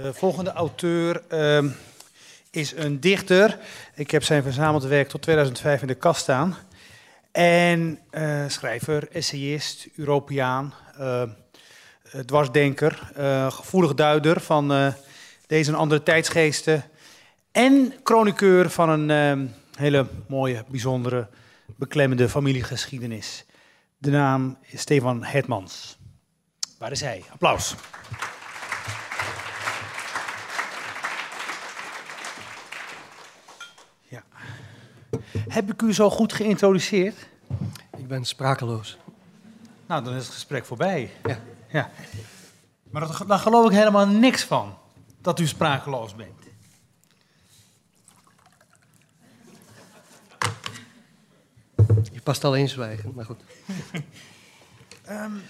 De 0.00 0.14
volgende 0.14 0.52
auteur 0.52 1.22
ehm, 1.28 1.68
is 2.50 2.72
een 2.76 3.00
dichter. 3.00 3.58
Ik 3.94 4.10
heb 4.10 4.22
zijn 4.22 4.42
verzameld 4.42 4.84
werk 4.84 5.08
tot 5.08 5.22
2005 5.22 5.80
in 5.80 5.86
de 5.86 5.94
kast 5.94 6.20
staan. 6.20 6.56
En 7.32 7.98
eh, 8.10 8.44
schrijver, 8.46 9.08
essayist, 9.10 9.88
Europeaan, 9.96 10.74
uh, 11.00 11.22
dwarsdenker, 12.26 13.12
gevoelig 13.48 13.94
duider 13.94 14.40
van 14.40 14.94
deze 15.46 15.70
en 15.70 15.76
andere 15.76 16.02
tijdsgeesten. 16.02 16.84
En 17.50 17.94
chroniqueur 18.02 18.70
van 18.70 18.88
een 18.88 19.10
ehm, 19.10 19.46
hele 19.76 20.06
mooie, 20.28 20.64
bijzondere, 20.68 21.28
beklemmende 21.76 22.28
familiegeschiedenis. 22.28 23.44
De 23.98 24.10
naam 24.10 24.58
is 24.60 24.80
Stefan 24.80 25.24
Hetmans. 25.24 25.98
Waar 26.78 26.92
is 26.92 27.00
hij? 27.00 27.24
Applaus. 27.32 27.74
Heb 35.38 35.72
ik 35.72 35.82
u 35.82 35.94
zo 35.94 36.10
goed 36.10 36.32
geïntroduceerd? 36.32 37.28
Ik 37.96 38.08
ben 38.08 38.24
sprakeloos. 38.24 38.98
Nou, 39.86 40.04
dan 40.04 40.14
is 40.14 40.24
het 40.24 40.34
gesprek 40.34 40.64
voorbij. 40.64 41.10
Ja. 41.24 41.38
ja. 41.68 41.90
Maar 42.90 43.26
daar 43.26 43.38
geloof 43.38 43.66
ik 43.66 43.76
helemaal 43.76 44.06
niks 44.06 44.44
van, 44.44 44.78
dat 45.20 45.40
u 45.40 45.46
sprakeloos 45.46 46.14
bent. 46.14 46.40
Je 52.12 52.20
past 52.22 52.44
alleen 52.44 52.68
zwijgen, 52.68 53.12
maar 53.14 53.24
goed. 53.24 53.40
um, 55.10 55.42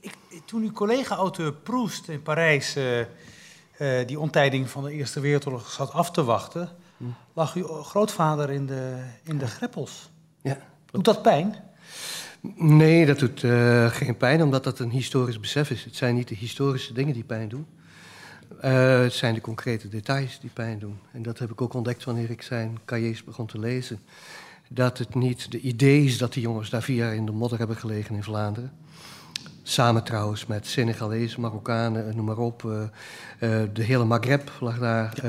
ik, 0.00 0.14
toen 0.44 0.62
uw 0.62 0.72
collega-auteur 0.72 1.52
Proest 1.52 2.08
in 2.08 2.22
Parijs 2.22 2.76
uh, 2.76 2.98
uh, 2.98 3.06
die 4.06 4.20
onttijding 4.20 4.70
van 4.70 4.84
de 4.84 4.92
Eerste 4.92 5.20
Wereldoorlog 5.20 5.70
zat 5.70 5.92
af 5.92 6.10
te 6.10 6.24
wachten. 6.24 6.76
Lag 7.32 7.54
uw 7.54 7.66
grootvader 7.66 8.50
in 8.50 8.66
de, 8.66 9.04
in 9.22 9.38
de 9.38 9.46
greppels. 9.46 10.10
Ja. 10.42 10.58
Doet 10.90 11.04
dat 11.04 11.22
pijn? 11.22 11.54
Nee, 12.56 13.06
dat 13.06 13.18
doet 13.18 13.42
uh, 13.42 13.86
geen 13.86 14.16
pijn, 14.16 14.42
omdat 14.42 14.64
dat 14.64 14.78
een 14.78 14.90
historisch 14.90 15.40
besef 15.40 15.70
is. 15.70 15.84
Het 15.84 15.96
zijn 15.96 16.14
niet 16.14 16.28
de 16.28 16.34
historische 16.34 16.92
dingen 16.92 17.14
die 17.14 17.24
pijn 17.24 17.48
doen. 17.48 17.66
het 18.60 19.12
zijn 19.12 19.34
de 19.34 19.40
concrete 19.40 19.88
details 19.88 20.40
die 20.40 20.50
pijn 20.50 20.78
doen. 20.78 20.98
En 21.12 21.22
dat 21.22 21.38
heb 21.38 21.50
ik 21.50 21.60
ook 21.60 21.74
ontdekt 21.74 22.04
wanneer 22.04 22.30
ik 22.30 22.42
zijn 22.42 22.78
cahiers 22.84 23.24
begon 23.24 23.46
te 23.46 23.58
lezen 23.58 23.98
dat 24.68 24.98
het 24.98 25.14
niet 25.14 25.50
de 25.50 25.60
idee 25.60 26.04
is 26.04 26.18
dat 26.18 26.32
die 26.32 26.42
jongens 26.42 26.70
daar 26.70 26.82
vier 26.82 26.96
jaar 26.96 27.14
in 27.14 27.26
de 27.26 27.32
modder 27.32 27.58
hebben 27.58 27.76
gelegen 27.76 28.14
in 28.14 28.22
Vlaanderen. 28.22 28.72
Samen 29.66 30.04
trouwens 30.04 30.46
met 30.46 30.66
Senegalezen, 30.66 31.40
Marokkanen, 31.40 32.16
noem 32.16 32.24
maar 32.24 32.38
op. 32.38 32.62
Uh, 32.62 32.72
uh, 32.72 32.88
de 33.72 33.82
hele 33.82 34.04
Maghreb 34.04 34.50
lag 34.60 34.78
daar, 34.78 35.14
uh, 35.16 35.22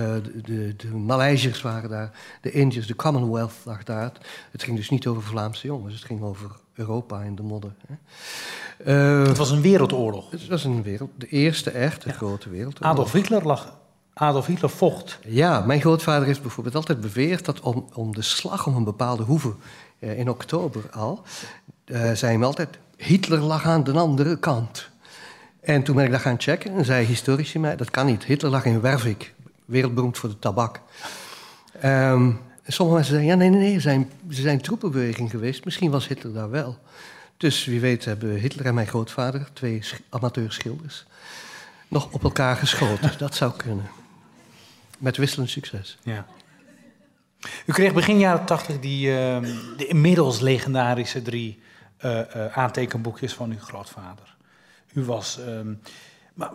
de, 0.43 0.75
de, 0.75 0.87
Maleisiërs 0.87 1.61
waren 1.61 1.89
daar, 1.89 2.11
de 2.41 2.51
Indiërs, 2.51 2.87
de 2.87 2.95
Commonwealth 2.95 3.53
lag 3.63 3.83
daar. 3.83 4.11
Het 4.51 4.63
ging 4.63 4.77
dus 4.77 4.89
niet 4.89 5.07
over 5.07 5.23
Vlaamse 5.23 5.67
jongens, 5.67 5.93
het 5.93 6.03
ging 6.03 6.21
over 6.21 6.51
Europa 6.73 7.21
in 7.21 7.35
de 7.35 7.43
modder. 7.43 7.73
Hè. 7.87 8.93
het 9.27 9.37
was 9.37 9.51
een 9.51 9.61
wereldoorlog. 9.61 10.31
Het 10.31 10.47
was 10.47 10.63
een 10.63 10.83
wereld, 10.83 11.09
de 11.17 11.27
eerste 11.27 11.71
echt, 11.71 12.03
de 12.03 12.13
grote 12.13 12.49
wereldoorlog. 12.49 12.91
Adolf 12.91 13.11
Hitler 13.11 13.45
lag 13.45 13.77
Adolf 14.17 14.45
Hitler 14.45 14.69
vocht. 14.69 15.19
Ja, 15.23 15.59
mijn 15.59 15.79
grootvader 15.79 16.27
heeft 16.27 16.41
bijvoorbeeld 16.41 16.75
altijd 16.75 17.01
beweerd 17.01 17.45
dat 17.45 17.59
om, 17.59 17.85
om 17.93 18.13
de 18.13 18.21
slag 18.21 18.67
om 18.67 18.75
een 18.75 18.83
bepaalde 18.83 19.23
hoeve 19.23 19.53
eh, 19.99 20.19
in 20.19 20.29
oktober 20.29 20.89
al, 20.91 21.23
uh, 21.85 22.11
zei 22.11 22.31
hem 22.31 22.43
altijd, 22.43 22.77
Hitler 22.97 23.39
lag 23.39 23.65
aan 23.65 23.83
de 23.83 23.91
andere 23.91 24.39
kant. 24.39 24.89
En 25.61 25.83
toen 25.83 25.95
ben 25.95 26.05
ik 26.05 26.11
dat 26.11 26.21
gaan 26.21 26.41
checken 26.41 26.75
en 26.75 26.85
zei 26.85 27.05
historici 27.05 27.59
mij, 27.59 27.75
dat 27.75 27.91
kan 27.91 28.05
niet. 28.05 28.23
Hitler 28.23 28.51
lag 28.51 28.65
in 28.65 28.81
Wervik, 28.81 29.33
wereldberoemd 29.65 30.17
voor 30.17 30.29
de 30.29 30.39
tabak. 30.39 30.81
Um, 31.85 32.39
sommige 32.67 32.97
mensen 32.97 33.15
zeiden, 33.15 33.25
ja 33.25 33.35
nee, 33.35 33.49
nee, 33.49 33.59
nee, 33.59 33.73
ze 33.73 33.79
zijn, 33.79 34.11
ze 34.29 34.41
zijn 34.41 34.61
troepenbeweging 34.61 35.29
geweest. 35.29 35.65
Misschien 35.65 35.91
was 35.91 36.07
Hitler 36.07 36.33
daar 36.33 36.49
wel. 36.49 36.77
Dus 37.37 37.65
wie 37.65 37.79
weet 37.79 38.05
hebben 38.05 38.35
Hitler 38.35 38.65
en 38.65 38.73
mijn 38.73 38.87
grootvader, 38.87 39.47
twee 39.53 39.81
amateurschilders, 40.09 41.05
nog 41.87 42.11
op 42.11 42.23
elkaar 42.23 42.55
geschoten. 42.55 43.11
dat 43.17 43.35
zou 43.35 43.51
kunnen. 43.57 43.85
Met 44.97 45.17
wisselend 45.17 45.49
succes. 45.49 45.97
Ja. 46.03 46.25
U 47.65 47.73
kreeg 47.73 47.93
begin 47.93 48.19
jaren 48.19 48.45
tachtig 48.45 48.79
die 48.79 49.07
uh, 49.07 49.15
de 49.77 49.87
inmiddels 49.87 50.39
legendarische 50.39 51.21
drie 51.21 51.59
aantekenboekjes 52.53 53.33
van 53.33 53.51
uw 53.51 53.59
grootvader. 53.59 54.35
U 54.93 55.03
was. 55.03 55.39
Ehm, 55.39 55.73
maar 56.33 56.51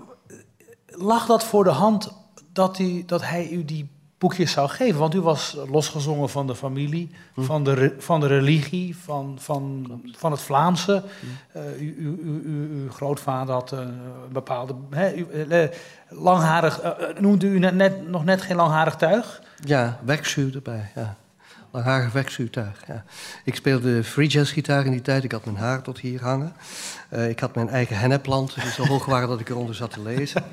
lag 0.86 1.26
dat 1.26 1.44
voor 1.44 1.64
de 1.64 1.70
hand 1.70 2.12
dat, 2.52 2.78
hij, 2.78 3.02
dat 3.06 3.22
hij 3.22 3.50
u 3.50 3.64
die 3.64 3.90
boekjes 4.18 4.52
zou 4.52 4.68
geven? 4.68 5.00
Want 5.00 5.14
u 5.14 5.20
was 5.20 5.56
losgezongen 5.68 6.28
van 6.28 6.46
de 6.46 6.54
familie, 6.54 7.10
hm. 7.34 7.42
van, 7.42 7.64
de, 7.64 7.94
van 7.98 8.20
de 8.20 8.26
religie, 8.26 8.96
van, 8.96 9.36
van, 9.40 9.86
van 10.16 10.30
het 10.30 10.40
Vlaamse. 10.40 11.02
Hm. 11.20 11.58
Uh, 11.58 11.80
u, 11.80 11.96
u, 11.98 12.18
u, 12.44 12.82
uw 12.82 12.90
grootvader 12.90 13.54
had 13.54 13.70
een 13.70 14.00
bepaalde. 14.32 14.74
Uh, 14.90 15.64
langharig. 16.08 16.84
Uh, 16.84 16.90
noemde 17.18 17.46
u 17.46 17.58
net, 17.58 18.08
nog 18.08 18.24
net 18.24 18.42
geen 18.42 18.56
langharig 18.56 18.96
tuig? 18.96 19.42
Ja, 19.64 19.98
werkzuur 20.04 20.54
erbij. 20.54 20.90
Ja. 20.94 21.16
Langharig 21.70 22.12
werkzuurtuig. 22.12 22.82
Ja. 22.86 23.04
Ik 23.44 23.54
speelde 23.54 24.04
free 24.04 24.28
jazz 24.28 24.52
gitaar 24.52 24.84
in 24.84 24.90
die 24.90 25.02
tijd. 25.02 25.24
Ik 25.24 25.32
had 25.32 25.44
mijn 25.44 25.56
haar 25.56 25.82
tot 25.82 25.98
hier 25.98 26.22
hangen. 26.22 26.52
ik 27.28 27.40
had 27.40 27.54
mijn 27.54 27.68
eigen 27.68 27.98
hennepplant, 27.98 28.54
die 28.54 28.70
zo 28.70 28.86
hoog 28.86 29.04
waren 29.04 29.28
dat 29.28 29.40
ik 29.40 29.48
eronder 29.48 29.74
zat 29.74 29.90
te 29.90 30.02
lezen. 30.02 30.44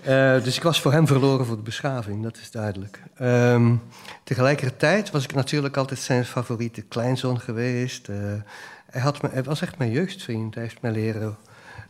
Uh, 0.00 0.42
dus 0.44 0.56
ik 0.56 0.62
was 0.62 0.80
voor 0.80 0.92
hem 0.92 1.06
verloren 1.06 1.46
voor 1.46 1.56
de 1.56 1.62
beschaving, 1.62 2.22
dat 2.22 2.36
is 2.36 2.50
duidelijk. 2.50 3.02
Um, 3.22 3.82
tegelijkertijd 4.24 5.10
was 5.10 5.24
ik 5.24 5.34
natuurlijk 5.34 5.76
altijd 5.76 6.00
zijn 6.00 6.24
favoriete 6.24 6.82
kleinzoon 6.82 7.40
geweest. 7.40 8.08
Uh, 8.08 8.16
hij, 8.90 9.00
had 9.00 9.22
me, 9.22 9.28
hij 9.32 9.42
was 9.42 9.60
echt 9.60 9.78
mijn 9.78 9.90
jeugdvriend. 9.90 10.54
Hij 10.54 10.62
heeft 10.62 10.80
mij 10.80 10.90
leren 10.90 11.36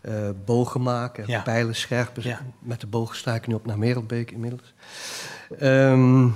uh, 0.03 0.15
bogen 0.45 0.83
maken, 0.83 1.25
ja. 1.27 1.41
pijlen 1.41 1.75
scherpen. 1.75 2.23
Ja. 2.23 2.41
Met 2.59 2.81
de 2.81 2.87
boog 2.87 3.15
sta 3.15 3.35
ik 3.35 3.47
nu 3.47 3.55
op 3.55 3.67
naar 3.67 3.79
Merelbeek 3.79 4.31
inmiddels. 4.31 4.75
Um, 5.63 6.35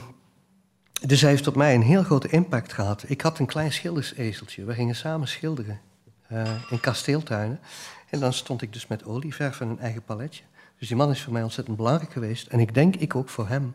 dus 1.06 1.20
hij 1.20 1.30
heeft 1.30 1.46
op 1.46 1.56
mij 1.56 1.74
een 1.74 1.82
heel 1.82 2.02
grote 2.02 2.28
impact 2.28 2.72
gehad. 2.72 3.04
Ik 3.06 3.20
had 3.20 3.38
een 3.38 3.46
klein 3.46 3.72
schildersezeltje. 3.72 4.64
We 4.64 4.74
gingen 4.74 4.96
samen 4.96 5.28
schilderen 5.28 5.80
in 6.70 6.80
kasteeltuinen. 6.80 7.60
En 8.10 8.20
dan 8.20 8.32
stond 8.32 8.62
ik 8.62 8.72
dus 8.72 8.86
met 8.86 9.04
olieverf 9.04 9.60
en 9.60 9.68
een 9.68 9.80
eigen 9.80 10.02
paletje. 10.02 10.42
Dus 10.78 10.88
die 10.88 10.96
man 10.96 11.10
is 11.10 11.22
voor 11.22 11.32
mij 11.32 11.42
ontzettend 11.42 11.76
belangrijk 11.76 12.12
geweest. 12.12 12.46
En 12.46 12.60
ik 12.60 12.74
denk 12.74 12.96
ik 12.96 13.14
ook 13.14 13.28
voor 13.28 13.48
hem. 13.48 13.74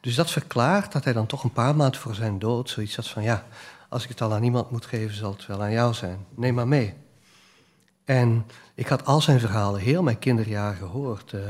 Dus 0.00 0.14
dat 0.14 0.30
verklaart 0.30 0.92
dat 0.92 1.04
hij 1.04 1.12
dan 1.12 1.26
toch 1.26 1.44
een 1.44 1.52
paar 1.52 1.76
maanden 1.76 2.00
voor 2.00 2.14
zijn 2.14 2.38
dood 2.38 2.70
zoiets 2.70 2.96
had 2.96 3.08
van... 3.08 3.22
ja, 3.22 3.44
als 3.88 4.02
ik 4.02 4.08
het 4.08 4.20
al 4.20 4.32
aan 4.32 4.42
iemand 4.42 4.70
moet 4.70 4.86
geven, 4.86 5.16
zal 5.16 5.32
het 5.32 5.46
wel 5.46 5.62
aan 5.62 5.72
jou 5.72 5.94
zijn. 5.94 6.26
Neem 6.34 6.54
maar 6.54 6.68
mee. 6.68 6.94
En 8.04 8.46
ik 8.74 8.88
had 8.88 9.04
al 9.04 9.20
zijn 9.20 9.40
verhalen 9.40 9.80
heel 9.80 10.02
mijn 10.02 10.18
kinderjaren 10.18 10.76
gehoord. 10.76 11.32
Uh, 11.32 11.40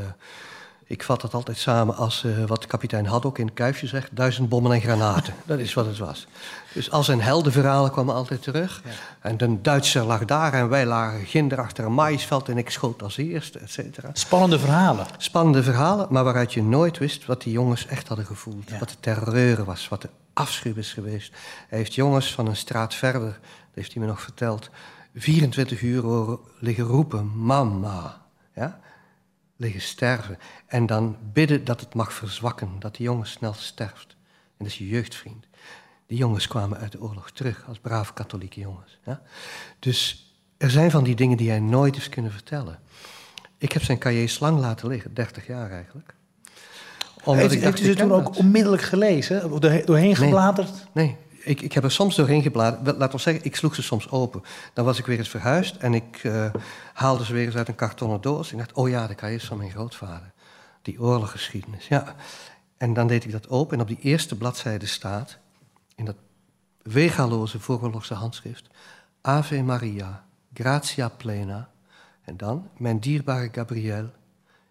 ik 0.86 1.02
vat 1.02 1.20
dat 1.20 1.34
altijd 1.34 1.56
samen 1.56 1.96
als 1.96 2.22
uh, 2.22 2.44
wat 2.44 2.66
kapitein 2.66 3.06
Haddock 3.06 3.38
in 3.38 3.46
het 3.46 3.54
kuifje 3.54 3.86
zegt: 3.86 4.08
duizend 4.12 4.48
bommen 4.48 4.72
en 4.72 4.80
granaten. 4.80 5.34
Dat 5.46 5.58
is 5.58 5.74
wat 5.74 5.86
het 5.86 5.98
was. 5.98 6.26
Dus 6.72 6.90
al 6.90 7.04
zijn 7.04 7.20
heldenverhalen 7.20 7.90
kwamen 7.90 8.14
altijd 8.14 8.42
terug. 8.42 8.82
Ja. 8.84 8.90
En 9.20 9.36
de 9.36 9.60
Duitser 9.60 10.04
lag 10.04 10.24
daar 10.24 10.52
en 10.52 10.68
wij 10.68 10.86
lagen 10.86 11.26
ginder 11.26 11.60
achter 11.60 11.84
een 11.84 11.94
maïsveld 11.94 12.48
en 12.48 12.58
ik 12.58 12.70
schoot 12.70 13.02
als 13.02 13.16
eerste, 13.16 13.58
et 13.58 13.70
cetera. 13.70 14.10
Spannende 14.12 14.58
verhalen. 14.58 15.06
Spannende 15.16 15.62
verhalen, 15.62 16.06
maar 16.10 16.24
waaruit 16.24 16.52
je 16.52 16.62
nooit 16.62 16.98
wist 16.98 17.26
wat 17.26 17.42
die 17.42 17.52
jongens 17.52 17.86
echt 17.86 18.08
hadden 18.08 18.26
gevoeld. 18.26 18.78
Wat 18.78 18.88
de 18.88 19.00
terreur 19.00 19.64
was, 19.64 19.88
wat 19.88 20.02
de 20.02 20.10
afschuw 20.32 20.74
is 20.74 20.92
geweest. 20.92 21.32
Hij 21.68 21.78
heeft 21.78 21.94
jongens 21.94 22.34
van 22.34 22.46
een 22.46 22.56
straat 22.56 22.94
verder, 22.94 23.30
dat 23.30 23.74
heeft 23.74 23.92
hij 23.92 24.02
me 24.02 24.08
nog 24.08 24.20
verteld, 24.20 24.70
24 25.14 25.82
uur 25.82 26.38
liggen 26.58 26.84
roepen: 26.84 27.44
Mama. 27.44 28.22
Ja? 28.54 28.80
Liggen 29.64 29.82
sterven. 29.82 30.38
En 30.66 30.86
dan 30.86 31.16
bidden 31.32 31.64
dat 31.64 31.80
het 31.80 31.94
mag 31.94 32.12
verzwakken, 32.12 32.68
dat 32.78 32.96
die 32.96 33.06
jongen 33.06 33.26
snel 33.26 33.52
sterft. 33.52 34.16
En 34.30 34.56
dat 34.58 34.66
is 34.66 34.78
je 34.78 34.88
jeugdvriend. 34.88 35.46
Die 36.06 36.18
jongens 36.18 36.48
kwamen 36.48 36.78
uit 36.78 36.92
de 36.92 37.00
oorlog 37.00 37.30
terug 37.30 37.64
als 37.68 37.78
brave 37.78 38.12
katholieke 38.12 38.60
jongens. 38.60 38.98
Ja? 39.04 39.22
Dus 39.78 40.28
er 40.56 40.70
zijn 40.70 40.90
van 40.90 41.04
die 41.04 41.14
dingen 41.14 41.36
die 41.36 41.50
hij 41.50 41.60
nooit 41.60 41.94
heeft 41.94 42.08
kunnen 42.08 42.32
vertellen. 42.32 42.78
Ik 43.58 43.72
heb 43.72 43.82
zijn 43.82 43.98
cahiers 43.98 44.38
lang 44.38 44.58
laten 44.58 44.88
liggen, 44.88 45.14
30 45.14 45.46
jaar 45.46 45.70
eigenlijk. 45.70 46.14
Omdat 47.24 47.42
heeft, 47.42 47.54
ik 47.54 47.62
dacht, 47.62 47.78
heeft 47.78 47.90
u 47.90 47.92
ze 47.92 47.98
toen 47.98 48.12
ook 48.12 48.36
onmiddellijk 48.36 48.82
gelezen? 48.82 49.60
Doorheen 49.60 50.16
gebladerd? 50.16 50.70
Nee, 50.92 51.06
nee, 51.06 51.16
ik, 51.44 51.60
ik 51.60 51.72
heb 51.72 51.84
er 51.84 51.90
soms 51.90 52.16
doorheen 52.16 52.42
gebladerd. 52.42 52.96
Laat 52.96 53.12
ons 53.12 53.22
zeggen, 53.22 53.44
ik 53.44 53.56
sloeg 53.56 53.74
ze 53.74 53.82
soms 53.82 54.10
open. 54.10 54.42
Dan 54.72 54.84
was 54.84 54.98
ik 54.98 55.06
weer 55.06 55.18
eens 55.18 55.28
verhuisd 55.28 55.76
en 55.76 55.94
ik 55.94 56.24
uh, 56.24 56.50
haalde 56.92 57.24
ze 57.24 57.32
weer 57.32 57.46
eens 57.46 57.56
uit 57.56 57.68
een 57.68 57.74
kartonnen 57.74 58.20
doos. 58.20 58.52
En 58.52 58.58
ik 58.58 58.64
dacht, 58.64 58.76
oh 58.76 58.88
ja, 58.88 59.06
de 59.06 59.14
cahiers 59.14 59.44
van 59.44 59.56
mijn 59.56 59.70
grootvader. 59.70 60.32
Die 60.82 61.00
oorloggeschiedenis, 61.00 61.88
ja. 61.88 62.14
En 62.76 62.94
dan 62.94 63.06
deed 63.06 63.24
ik 63.24 63.32
dat 63.32 63.48
open 63.48 63.76
en 63.76 63.82
op 63.82 63.88
die 63.88 64.00
eerste 64.00 64.36
bladzijde 64.36 64.86
staat... 64.86 65.38
in 65.94 66.04
dat 66.04 66.16
wegaloze 66.82 67.60
vooroorlogse 67.60 68.14
handschrift... 68.14 68.66
Ave 69.20 69.62
Maria, 69.62 70.24
gratia 70.54 71.08
plena. 71.08 71.68
En 72.22 72.36
dan, 72.36 72.68
mijn 72.76 72.98
dierbare 72.98 73.48
Gabriel, 73.52 74.10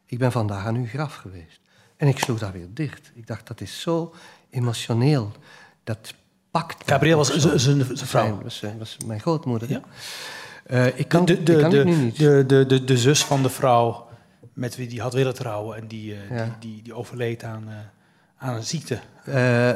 ik 0.05 0.17
ben 0.17 0.31
vandaag 0.31 0.65
aan 0.65 0.75
uw 0.75 0.85
graf 0.85 1.15
geweest. 1.15 1.59
En 1.97 2.07
ik 2.07 2.19
sloeg 2.19 2.39
daar 2.39 2.51
weer 2.51 2.67
dicht. 2.69 3.11
Ik 3.13 3.27
dacht, 3.27 3.47
dat 3.47 3.61
is 3.61 3.81
zo 3.81 4.13
emotioneel. 4.49 5.31
Dat 5.83 6.13
pakt. 6.53 6.83
Gabriel 6.85 7.17
was 7.17 7.37
zijn 7.55 7.85
vrouw. 7.85 8.33
Dat 8.33 8.43
was, 8.43 8.63
was, 8.77 8.97
mijn 9.05 9.19
grootmoeder. 9.19 9.69
Ja. 9.69 9.81
Uh, 10.67 10.99
ik 10.99 11.07
kan, 11.07 11.25
de, 11.25 11.43
de, 11.43 11.53
ik 11.53 11.59
kan 11.59 11.69
de, 11.69 11.77
het 11.77 11.85
nu 11.85 11.95
niet. 11.95 12.17
De, 12.17 12.83
de, 12.85 12.97
zus 12.97 13.23
van 13.23 13.43
de 13.43 13.49
vrouw 13.49 14.07
met 14.53 14.75
wie 14.75 14.87
die 14.87 15.01
had 15.01 15.13
willen 15.13 15.33
trouwen 15.33 15.77
en 15.77 15.87
die, 15.87 16.11
uh, 16.11 16.37
Ja. 16.37 16.43
die, 16.59 16.71
die, 16.71 16.83
die 16.83 16.93
overleed 16.93 17.43
aan, 17.43 17.63
uh, 17.67 17.73
aan 18.37 18.55
een 18.55 18.63
ziekte. 18.63 18.99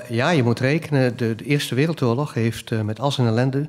Ja, 0.09 0.29
je 0.29 0.43
moet 0.43 0.59
rekenen. 0.59 1.17
De, 1.17 1.35
Eerste 1.43 1.75
Wereldoorlog 1.75 2.33
heeft 2.33 2.83
met 2.83 2.99
al 2.99 3.11
zijn 3.11 3.27
ellende 3.27 3.67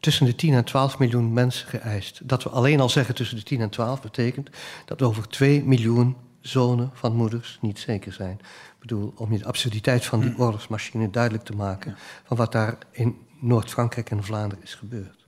tussen 0.00 0.26
de 0.26 0.34
10 0.34 0.54
en 0.54 0.64
12 0.64 0.98
miljoen 0.98 1.32
mensen 1.32 1.68
geëist. 1.68 2.20
Dat 2.28 2.42
we 2.42 2.48
alleen 2.50 2.80
al 2.80 2.88
zeggen 2.88 3.14
tussen 3.14 3.36
de 3.36 3.42
10 3.42 3.60
en 3.60 3.70
12 3.70 4.02
betekent 4.02 4.50
dat 4.84 5.02
over 5.02 5.28
2 5.28 5.64
miljoen 5.64 6.16
zonen 6.46 6.90
van 6.92 7.16
moeders 7.16 7.58
niet 7.60 7.78
zeker 7.78 8.12
zijn. 8.12 8.38
Ik 8.40 8.80
bedoel, 8.80 9.12
om 9.16 9.32
je 9.32 9.38
de 9.38 9.44
absurditeit 9.44 10.04
van 10.04 10.20
die 10.20 10.38
oorlogsmachine 10.38 11.10
duidelijk 11.10 11.44
te 11.44 11.56
maken 11.56 11.96
van 12.24 12.36
wat 12.36 12.52
daar 12.52 12.78
in 12.90 13.18
Noord-Frankrijk 13.38 14.10
en 14.10 14.24
Vlaanderen 14.24 14.64
is 14.64 14.74
gebeurd. 14.74 15.26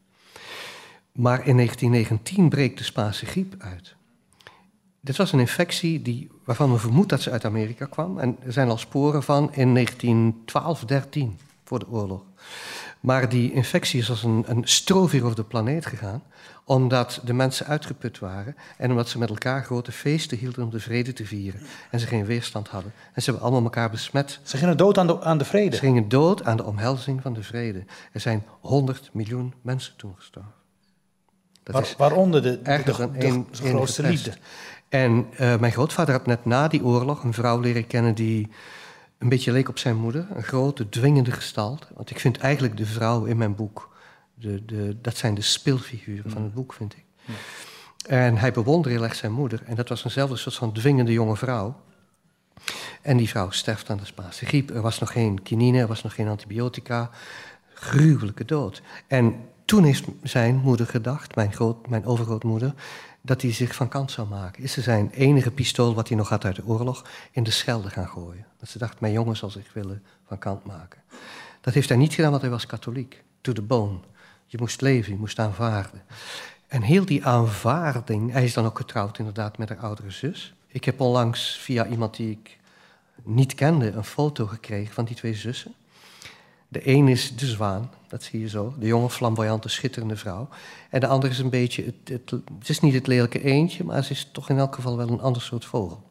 Maar 1.12 1.47
in 1.47 1.56
1919 1.56 2.49
breekt 2.49 2.79
de 2.79 2.85
Spaanse 2.85 3.26
griep 3.26 3.55
uit. 3.59 3.97
Dit 5.00 5.17
was 5.17 5.32
een 5.32 5.41
infectie 5.41 6.03
die, 6.03 6.31
waarvan 6.44 6.73
we 6.73 6.79
vermoeden 6.79 7.09
dat 7.09 7.21
ze 7.21 7.31
uit 7.31 7.44
Amerika 7.44 7.87
kwam. 7.87 8.19
En 8.19 8.37
er 8.44 8.53
zijn 8.53 8.69
al 8.69 8.79
sporen 8.79 9.23
van 9.23 9.53
in 9.53 9.75
1912, 9.75 10.85
13 10.85 11.38
voor 11.64 11.79
de 11.79 11.88
oorlog. 11.88 12.23
Maar 13.00 13.29
die 13.29 13.53
infectie 13.53 14.00
is 14.00 14.11
als 14.11 14.23
een, 14.23 14.45
een 14.47 14.67
over 14.95 15.35
de 15.35 15.45
planeet 15.45 15.87
gegaan, 15.87 16.23
omdat 16.65 17.21
de 17.25 17.33
mensen 17.33 17.67
uitgeput 17.67 18.19
waren 18.19 18.56
en 18.77 18.91
omdat 18.91 19.09
ze 19.09 19.19
met 19.19 19.29
elkaar 19.29 19.65
grote 19.65 19.93
feesten 19.93 20.39
hielden 20.39 20.65
om 20.65 20.71
de 20.71 20.81
vrede 20.81 21.12
te 21.12 21.27
vieren. 21.27 21.61
En 21.91 22.00
ze 22.00 22.06
geen 22.06 22.25
weerstand 22.25 22.69
hadden. 22.69 22.93
En 23.12 23.23
ze 23.23 23.31
hebben 23.31 23.43
allemaal 23.43 23.65
elkaar 23.65 23.91
besmet. 23.91 24.41
Ze 24.43 24.56
gingen 24.56 24.77
dood 24.77 24.99
aan 24.99 25.06
de, 25.06 25.23
aan 25.23 25.39
de 25.39 25.45
vrede. 25.45 25.77
Ze 25.77 25.83
gingen 25.83 26.09
dood 26.09 26.45
aan 26.45 26.56
de 26.56 26.65
omhelzing 26.65 27.23
van 27.23 27.33
de 27.33 27.43
vrede. 27.43 27.85
Er 28.12 28.21
zijn 28.21 28.45
100 28.61 29.11
miljoen 29.12 29.55
mensen 29.62 29.97
toen 29.97 30.15
gestorven. 30.17 30.53
Dat 31.62 31.75
Waar, 31.75 31.95
waaronder 31.97 32.43
de, 32.43 32.62
de, 32.62 32.83
de, 33.19 33.45
grootste 33.53 34.03
liefde. 34.03 34.33
En 34.89 35.27
eh, 35.37 35.59
mijn 35.59 35.73
grootvader 35.73 36.15
had 36.15 36.27
net 36.27 36.45
na 36.45 36.69
die 36.69 36.85
oorlog 36.85 37.25
een 37.25 37.33
vrouw 37.33 37.61
leren 37.61 37.87
kennen 37.87 38.15
die 38.15 38.49
een 39.19 39.29
beetje 39.29 39.53
leek 39.53 39.69
op 39.69 39.79
zijn 39.79 39.97
moeder. 39.97 40.26
Een 40.35 40.43
grote, 40.43 40.88
dwingende 40.88 41.32
gestalte. 41.32 41.87
Want 41.94 42.11
ik 42.11 42.20
vind 42.20 42.38
eigenlijk 42.38 42.76
de 42.76 42.87
vrouw 42.87 43.25
in 43.25 43.37
mijn 43.37 43.55
boek, 43.55 43.97
de, 44.35 44.65
de, 44.65 44.97
dat 45.00 45.17
zijn 45.17 45.35
de 45.35 45.43
speelfiguren 45.43 46.31
van 46.31 46.43
het 46.43 46.55
boek, 46.55 46.73
vind 46.73 46.97
ik. 46.97 47.05
En 48.06 48.37
hij 48.37 48.53
bewonderde 48.53 48.97
heel 48.97 49.05
erg 49.05 49.15
zijn 49.15 49.32
moeder. 49.32 49.62
En 49.65 49.75
dat 49.75 49.88
was 49.88 50.05
eenzelfde 50.05 50.37
soort 50.37 50.55
van 50.55 50.73
dwingende 50.73 51.12
jonge 51.12 51.37
vrouw. 51.37 51.81
En 53.03 53.17
die 53.17 53.29
vrouw 53.29 53.50
sterft 53.50 53.91
aan 53.91 53.97
de 53.97 54.05
Spaanse 54.05 54.47
griep. 54.47 54.70
Er 54.70 54.82
was 54.82 54.99
nog 54.99 55.12
geen 55.12 55.43
kinine, 55.43 55.79
er 55.79 55.87
was 55.87 56.03
nog 56.03 56.14
geen 56.14 56.29
antibiotica. 56.29 57.11
Gruwelijke 57.75 58.44
dood. 58.44 58.82
En 59.06 59.35
toen 59.64 59.85
heeft 59.85 60.05
zijn 60.23 60.56
moeder 60.56 60.87
gedacht, 60.87 61.35
mijn, 61.35 61.53
groot, 61.53 61.88
mijn 61.88 62.06
overgrootmoeder, 62.06 62.75
dat 63.20 63.43
hij 63.43 63.53
zich 63.53 63.75
van 63.75 63.88
kant 63.88 64.11
zou 64.11 64.29
maken. 64.29 64.62
Is 64.62 64.73
ze 64.73 64.81
zijn 64.81 65.11
enige 65.11 65.50
pistool 65.50 65.94
wat 65.94 66.09
hij 66.09 66.17
nog 66.17 66.29
had 66.29 66.44
uit 66.44 66.56
de 66.56 66.67
oorlog 66.67 67.05
in 67.31 67.43
de 67.43 67.50
Schelde 67.50 67.91
gaan 67.91 68.09
gooien. 68.09 68.47
Dat 68.59 68.69
ze 68.69 68.79
dacht, 68.79 69.00
mijn 69.00 69.12
jongen 69.12 69.37
zal 69.37 69.50
zich 69.50 69.73
willen 69.73 70.03
van 70.26 70.38
kant 70.38 70.65
maken. 70.65 71.03
Dat 71.61 71.75
heeft 71.75 71.88
hij 71.88 71.99
niet 71.99 72.15
gedaan, 72.15 72.31
want 72.31 72.43
hij 72.43 72.50
was 72.50 72.67
katholiek. 72.67 73.23
To 73.41 73.53
the 73.53 73.62
bone. 73.62 73.99
Je 74.47 74.59
moest 74.61 74.81
leven, 74.81 75.12
je 75.12 75.19
moest 75.19 75.38
aanvaarden. 75.38 76.03
En 76.67 76.82
heel 76.82 77.05
die 77.05 77.25
aanvaarding, 77.25 78.32
hij 78.32 78.44
is 78.44 78.55
dan 78.55 78.65
ook 78.65 78.76
getrouwd 78.76 79.19
inderdaad 79.19 79.59
met 79.59 79.69
haar 79.69 79.79
oudere 79.79 80.11
zus. 80.11 80.55
Ik 80.67 80.85
heb 80.85 81.00
onlangs 81.00 81.59
via 81.59 81.87
iemand 81.87 82.17
die 82.17 82.31
ik 82.31 82.59
niet 83.23 83.55
kende 83.55 83.91
een 83.91 84.05
foto 84.05 84.47
gekregen 84.47 84.94
van 84.94 85.05
die 85.05 85.17
twee 85.17 85.35
zussen. 85.35 85.75
De 86.69 86.88
een 86.88 87.09
is 87.09 87.37
de 87.37 87.47
zwaan, 87.47 87.91
dat 88.09 88.23
zie 88.23 88.41
je 88.41 88.49
zo. 88.49 88.75
De 88.79 88.87
jonge, 88.87 89.11
flamboyante, 89.11 89.69
schitterende 89.69 90.17
vrouw. 90.17 90.49
En 90.91 91.00
de 91.00 91.06
andere 91.06 91.32
is 91.32 91.38
een 91.38 91.50
beetje, 91.50 91.85
het, 91.85 92.09
het, 92.09 92.31
het 92.59 92.69
is 92.69 92.81
niet 92.81 92.94
het 92.94 93.06
lelijke 93.06 93.43
eendje, 93.43 93.85
maar 93.85 94.05
ze 94.05 94.12
is 94.12 94.29
toch 94.32 94.50
in 94.50 94.59
elk 94.59 94.75
geval 94.75 94.97
wel 94.97 95.09
een 95.09 95.20
ander 95.20 95.43
soort 95.43 95.65
vogel. 95.65 96.06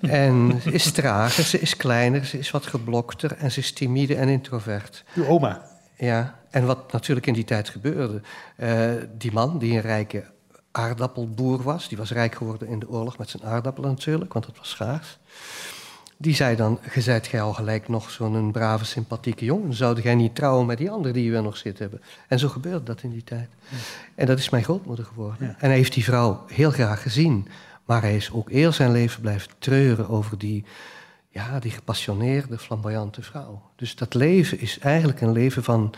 En 0.00 0.60
ze 0.62 0.72
is 0.72 0.92
trager, 0.92 1.44
ze 1.44 1.60
is 1.60 1.76
kleiner, 1.76 2.24
ze 2.24 2.38
is 2.38 2.50
wat 2.50 2.66
geblokter 2.66 3.32
en 3.32 3.52
ze 3.52 3.60
is 3.60 3.72
timide 3.72 4.14
en 4.14 4.28
introvert. 4.28 5.04
Uw 5.14 5.26
oma. 5.26 5.66
Ja, 5.96 6.38
en 6.50 6.66
wat 6.66 6.92
natuurlijk 6.92 7.26
in 7.26 7.34
die 7.34 7.44
tijd 7.44 7.68
gebeurde. 7.68 8.20
eh, 8.56 8.90
die 9.18 9.32
man, 9.32 9.58
die 9.58 9.72
een 9.72 9.80
rijke 9.80 10.24
aardappelboer 10.70 11.62
was, 11.62 11.88
die 11.88 11.98
was 11.98 12.10
rijk 12.10 12.34
geworden 12.34 12.68
in 12.68 12.78
de 12.78 12.88
oorlog 12.88 13.18
met 13.18 13.30
zijn 13.30 13.44
aardappelen 13.44 13.90
natuurlijk, 13.90 14.32
want 14.32 14.46
dat 14.46 14.56
was 14.56 14.68
schaars. 14.68 15.18
Die 16.16 16.34
zei 16.34 16.56
dan, 16.56 16.78
ge 16.82 17.00
zijt 17.00 17.26
gij 17.26 17.40
al 17.40 17.52
gelijk 17.52 17.88
nog 17.88 18.10
zo'n 18.10 18.52
brave, 18.52 18.84
sympathieke 18.84 19.44
jongen. 19.44 19.74
Zou 19.74 20.00
jij 20.00 20.14
niet 20.14 20.34
trouwen 20.34 20.66
met 20.66 20.78
die 20.78 20.90
andere 20.90 21.14
die 21.14 21.32
we 21.32 21.40
nog 21.40 21.56
zitten 21.56 21.82
hebben? 21.82 22.08
En 22.28 22.38
zo 22.38 22.48
gebeurde 22.48 22.82
dat 22.82 23.02
in 23.02 23.10
die 23.10 23.24
tijd. 23.24 23.48
En 24.14 24.26
dat 24.26 24.38
is 24.38 24.50
mijn 24.50 24.64
grootmoeder 24.64 25.04
geworden. 25.04 25.46
Ja. 25.46 25.56
En 25.58 25.68
hij 25.68 25.76
heeft 25.76 25.92
die 25.92 26.04
vrouw 26.04 26.44
heel 26.46 26.70
graag 26.70 27.02
gezien. 27.02 27.48
Maar 27.84 28.02
hij 28.02 28.16
is 28.16 28.32
ook 28.32 28.50
heel 28.50 28.72
zijn 28.72 28.92
leven 28.92 29.20
blijven 29.20 29.50
treuren 29.58 30.08
over 30.08 30.38
die, 30.38 30.64
ja, 31.28 31.58
die 31.58 31.70
gepassioneerde, 31.70 32.58
flamboyante 32.58 33.22
vrouw. 33.22 33.62
Dus 33.76 33.96
dat 33.96 34.14
leven 34.14 34.60
is 34.60 34.78
eigenlijk 34.78 35.20
een 35.20 35.32
leven 35.32 35.64
van 35.64 35.94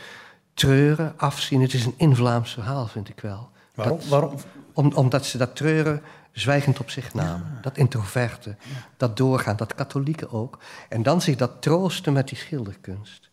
treuren, 0.54 1.14
afzien. 1.16 1.60
Het 1.60 1.72
is 1.72 1.84
een 1.84 1.94
in-Vlaams 1.96 2.52
verhaal, 2.52 2.86
vind 2.86 3.08
ik 3.08 3.20
wel. 3.20 3.50
Waarom? 3.78 3.98
Dat- 3.98 4.08
Waarom? 4.08 4.34
om, 4.72 4.92
omdat 4.92 5.26
ze 5.26 5.38
dat 5.38 5.56
treuren 5.56 6.02
zwijgend 6.32 6.80
op 6.80 6.90
zich 6.90 7.14
namen. 7.14 7.58
Dat 7.62 7.76
introverte, 7.76 8.56
dat 8.96 9.16
doorgaan, 9.16 9.56
dat 9.56 9.74
katholieke 9.74 10.30
ook. 10.30 10.58
En 10.88 11.02
dan 11.02 11.20
zich 11.22 11.36
dat 11.36 11.62
troosten 11.62 12.12
met 12.12 12.28
die 12.28 12.38
schilderkunst. 12.38 13.30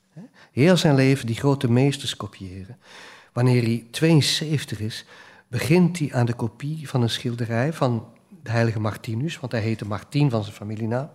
Heel 0.52 0.78
zijn 0.78 0.96
leven 0.96 1.26
die 1.26 1.36
grote 1.36 1.72
meesters 1.72 2.16
kopiëren. 2.18 2.78
Wanneer 3.34 3.62
hij 3.64 3.86
72 3.92 4.80
is, 4.80 5.06
begint 5.48 6.00
hij 6.00 6.10
aan 6.14 6.26
de 6.26 6.34
kopie 6.34 6.90
van 6.90 7.02
een 7.02 7.10
schilderij 7.10 7.74
van 7.74 8.08
de 8.44 8.50
heilige 8.52 8.80
Martinus, 8.80 9.40
want 9.40 9.52
hij 9.52 9.62
heette 9.62 9.86
Martin 9.86 10.30
van 10.30 10.44
zijn 10.44 10.56
familienaam, 10.56 11.10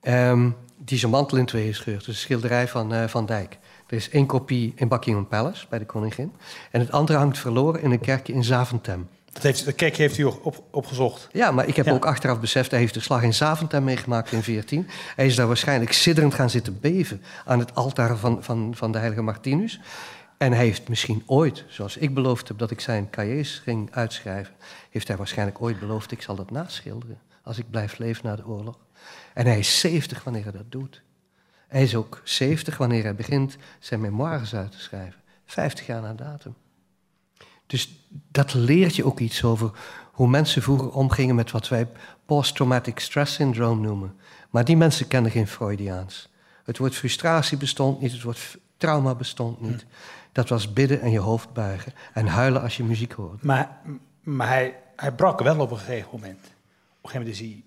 ehm, 0.00 0.50
die 0.78 0.98
zijn 0.98 1.10
mantel 1.12 1.38
in 1.38 1.46
tweeën 1.46 1.74
scheurt. 1.74 1.98
Dus 2.04 2.14
een 2.14 2.20
schilderij 2.20 2.68
van 2.68 2.94
eh, 2.94 3.08
Van 3.08 3.26
Dijk. 3.26 3.58
Er 3.86 3.96
is 3.96 4.10
één 4.10 4.26
kopie 4.26 4.72
in 4.76 4.88
Buckingham 4.88 5.26
Palace 5.28 5.66
bij 5.68 5.78
de 5.78 5.84
koningin. 5.86 6.32
En 6.70 6.80
het 6.80 6.92
andere 6.92 7.18
hangt 7.18 7.38
verloren 7.38 7.82
in 7.82 7.90
een 7.90 8.00
kerkje 8.00 8.32
in 8.32 8.44
Zaventem. 8.44 9.08
Dat 9.32 9.42
heeft, 9.42 9.64
de 9.64 9.72
kerk 9.72 9.96
heeft 9.96 10.18
u 10.18 10.24
op, 10.24 10.64
opgezocht. 10.70 11.28
Ja, 11.32 11.50
maar 11.50 11.68
ik 11.68 11.76
heb 11.76 11.86
Ja. 11.86 11.92
ook 11.92 12.06
achteraf 12.06 12.40
beseft, 12.40 12.70
hij 12.70 12.80
heeft 12.80 12.94
de 12.94 13.00
slag 13.00 13.22
in 13.22 13.34
Zaventem 13.34 13.84
meegemaakt 13.84 14.32
in 14.32 14.42
14. 14.42 14.86
Hij 15.16 15.26
is 15.26 15.34
daar 15.36 15.46
waarschijnlijk 15.46 15.92
sidderend 15.92 16.34
gaan 16.34 16.50
zitten 16.50 16.80
beven 16.80 17.22
aan 17.44 17.58
het 17.58 17.74
altaar 17.74 18.16
van, 18.16 18.42
van, 18.44 18.72
van 18.76 18.92
de 18.92 18.98
heilige 18.98 19.22
Martinus. 19.22 19.80
En 20.38 20.52
hij 20.52 20.64
heeft 20.64 20.88
misschien 20.88 21.22
ooit, 21.26 21.64
zoals 21.68 21.96
ik 21.96 22.14
beloofd 22.14 22.48
heb 22.48 22.58
dat 22.58 22.70
ik 22.70 22.80
zijn 22.80 23.10
cahiers 23.10 23.58
ging 23.64 23.88
uitschrijven, 23.92 24.54
heeft 24.90 25.08
hij 25.08 25.16
waarschijnlijk 25.16 25.62
ooit 25.62 25.78
beloofd, 25.78 26.10
ik 26.12 26.22
zal 26.22 26.34
dat 26.34 26.50
naschilderen 26.50 27.18
als 27.42 27.58
ik 27.58 27.70
blijf 27.70 27.98
leven 27.98 28.26
na 28.26 28.36
de 28.36 28.46
oorlog. 28.46 28.78
En 29.34 29.46
hij 29.46 29.58
is 29.58 29.80
70 29.80 30.24
wanneer 30.24 30.42
hij 30.42 30.52
dat 30.52 30.72
doet. 30.72 31.02
Hij 31.66 31.82
is 31.82 31.94
ook 31.94 32.20
70 32.24 32.76
wanneer 32.76 33.02
hij 33.02 33.14
begint 33.14 33.56
zijn 33.78 34.00
memoires 34.00 34.54
uit 34.54 34.72
te 34.72 34.80
schrijven. 34.80 35.20
50 35.44 35.86
jaar 35.86 36.02
na 36.02 36.12
datum. 36.12 36.54
Dus 37.66 37.98
dat 38.30 38.54
leert 38.54 38.96
je 38.96 39.04
ook 39.04 39.20
iets 39.20 39.44
over 39.44 39.70
hoe 40.12 40.28
mensen 40.28 40.62
vroeger 40.62 40.90
omgingen 40.90 41.34
met 41.34 41.50
wat 41.50 41.68
wij 41.68 41.88
post-traumatic 42.26 42.98
stress 42.98 43.34
syndrome 43.34 43.80
noemen. 43.80 44.16
Maar 44.50 44.64
die 44.64 44.76
mensen 44.76 45.08
kenden 45.08 45.32
geen 45.32 45.46
Freudiaans. 45.46 46.28
Het 46.64 46.78
woord 46.78 46.94
frustratie 46.94 47.58
bestond 47.58 48.00
niet, 48.00 48.12
het 48.12 48.22
woord 48.22 48.58
trauma 48.76 49.14
bestond 49.14 49.60
niet. 49.60 49.84
Dat 50.32 50.48
was 50.48 50.72
bidden 50.72 51.00
en 51.00 51.10
je 51.10 51.18
hoofd 51.18 51.52
buigen 51.52 51.92
en 52.12 52.26
huilen 52.26 52.62
als 52.62 52.76
je 52.76 52.84
muziek 52.84 53.12
hoorde. 53.12 53.38
Maar, 53.40 53.80
maar 54.22 54.48
hij, 54.48 54.76
hij 54.96 55.12
brak 55.12 55.40
wel 55.40 55.60
op 55.60 55.70
een 55.70 55.78
gegeven 55.78 56.08
moment. 56.12 56.38
Op 56.38 56.44
een 57.02 57.10
gegeven 57.10 57.20
moment 57.20 57.28
is 57.28 57.38
hij 57.38 57.62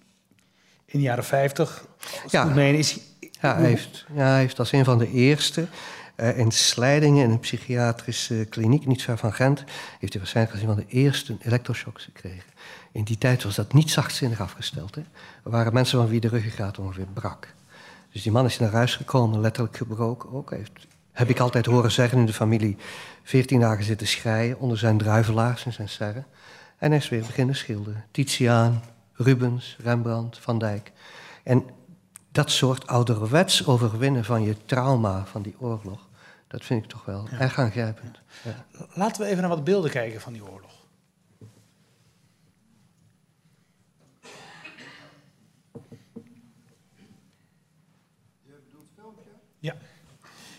in 0.85 0.99
de 0.99 1.05
jaren 1.05 1.23
50. 1.23 1.85
Als 2.23 2.31
Ja. 2.31 2.45
ja. 2.45 2.53
meen, 2.53 2.75
is 2.75 2.91
hij, 2.91 3.01
Ja, 3.41 3.55
hij 3.55 3.65
heeft, 3.65 4.05
ja, 4.13 4.25
hij 4.25 4.39
heeft 4.39 4.59
als 4.59 4.71
een 4.71 4.85
van 4.85 4.97
de 4.97 5.11
eerste 5.11 5.67
eh, 6.15 6.37
in 6.37 6.51
Slijdingen, 6.51 7.23
in 7.23 7.29
een 7.29 7.39
psychiatrische 7.39 8.45
kliniek 8.49 8.85
niet 8.85 9.01
ver 9.01 9.17
van 9.17 9.33
Gent, 9.33 9.63
heeft 9.99 10.13
hij 10.13 10.21
waarschijnlijk 10.21 10.55
als 10.55 10.65
een 10.65 10.75
van 10.75 10.85
de 10.85 10.95
eerste 10.97 11.37
elektroshocks 11.41 12.03
gekregen. 12.03 12.49
In 12.91 13.03
die 13.03 13.17
tijd 13.17 13.43
was 13.43 13.55
dat 13.55 13.73
niet 13.73 13.91
zachtzinnig 13.91 14.41
afgesteld. 14.41 14.95
Hè. 14.95 15.01
Er 15.43 15.51
waren 15.51 15.73
mensen 15.73 15.99
van 15.99 16.07
wie 16.07 16.19
de 16.19 16.27
ruggengraat 16.27 16.79
ongeveer 16.79 17.07
brak. 17.13 17.53
Dus 18.11 18.21
die 18.21 18.31
man 18.31 18.45
is 18.45 18.59
naar 18.59 18.71
huis 18.71 18.95
gekomen, 18.95 19.39
letterlijk 19.39 19.77
gebroken 19.77 20.31
ook. 20.31 20.49
Hij 20.49 20.59
heeft, 20.59 20.87
heb 21.11 21.29
ik 21.29 21.39
altijd 21.39 21.65
horen 21.65 21.91
zeggen 21.91 22.17
in 22.17 22.25
de 22.25 22.33
familie, 22.33 22.77
veertien 23.23 23.59
dagen 23.59 23.83
zitten 23.83 24.07
schreien 24.07 24.59
onder 24.59 24.77
zijn 24.77 24.97
druivelaars 24.97 25.65
en 25.65 25.73
zijn 25.73 25.89
serren. 25.89 26.25
En 26.77 26.89
hij 26.89 26.99
is 26.99 27.09
weer 27.09 27.25
beginnen 27.25 27.55
schilderen. 27.55 28.05
Titiaan, 28.11 28.83
Rubens, 29.13 29.77
Rembrandt, 29.83 30.37
Van 30.39 30.59
Dijk. 30.59 30.91
En 31.43 31.63
dat 32.31 32.51
soort 32.51 32.87
ouderwets 32.87 33.65
overwinnen 33.67 34.25
van 34.25 34.41
je 34.43 34.65
trauma 34.65 35.25
van 35.25 35.41
die 35.41 35.55
oorlog, 35.59 36.07
dat 36.47 36.65
vind 36.65 36.83
ik 36.83 36.89
toch 36.89 37.05
wel 37.05 37.27
erg 37.39 37.59
aangrijpend. 37.59 38.19
Ja. 38.43 38.65
Laten 38.93 39.21
we 39.21 39.27
even 39.27 39.39
naar 39.39 39.49
wat 39.49 39.63
beelden 39.63 39.91
kijken 39.91 40.21
van 40.21 40.33
die 40.33 40.43
oorlog. 40.49 40.77
Ja, 49.59 49.75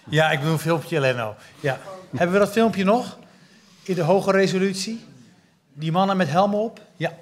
ja 0.09 0.31
ik 0.31 0.39
bedoel 0.39 0.53
een 0.53 0.59
filmpje, 0.59 1.01
Leno. 1.01 1.35
Ja. 1.61 1.81
Hebben 2.11 2.33
we 2.33 2.45
dat 2.45 2.53
filmpje 2.53 2.85
nog? 2.85 3.19
In 3.83 3.95
de 3.95 4.03
hoge 4.03 4.31
resolutie? 4.31 5.05
Die 5.73 5.93
mannen 5.93 6.17
met 6.17 6.29
helmen 6.29 6.59
op? 6.59 6.81
Ja. 6.97 7.19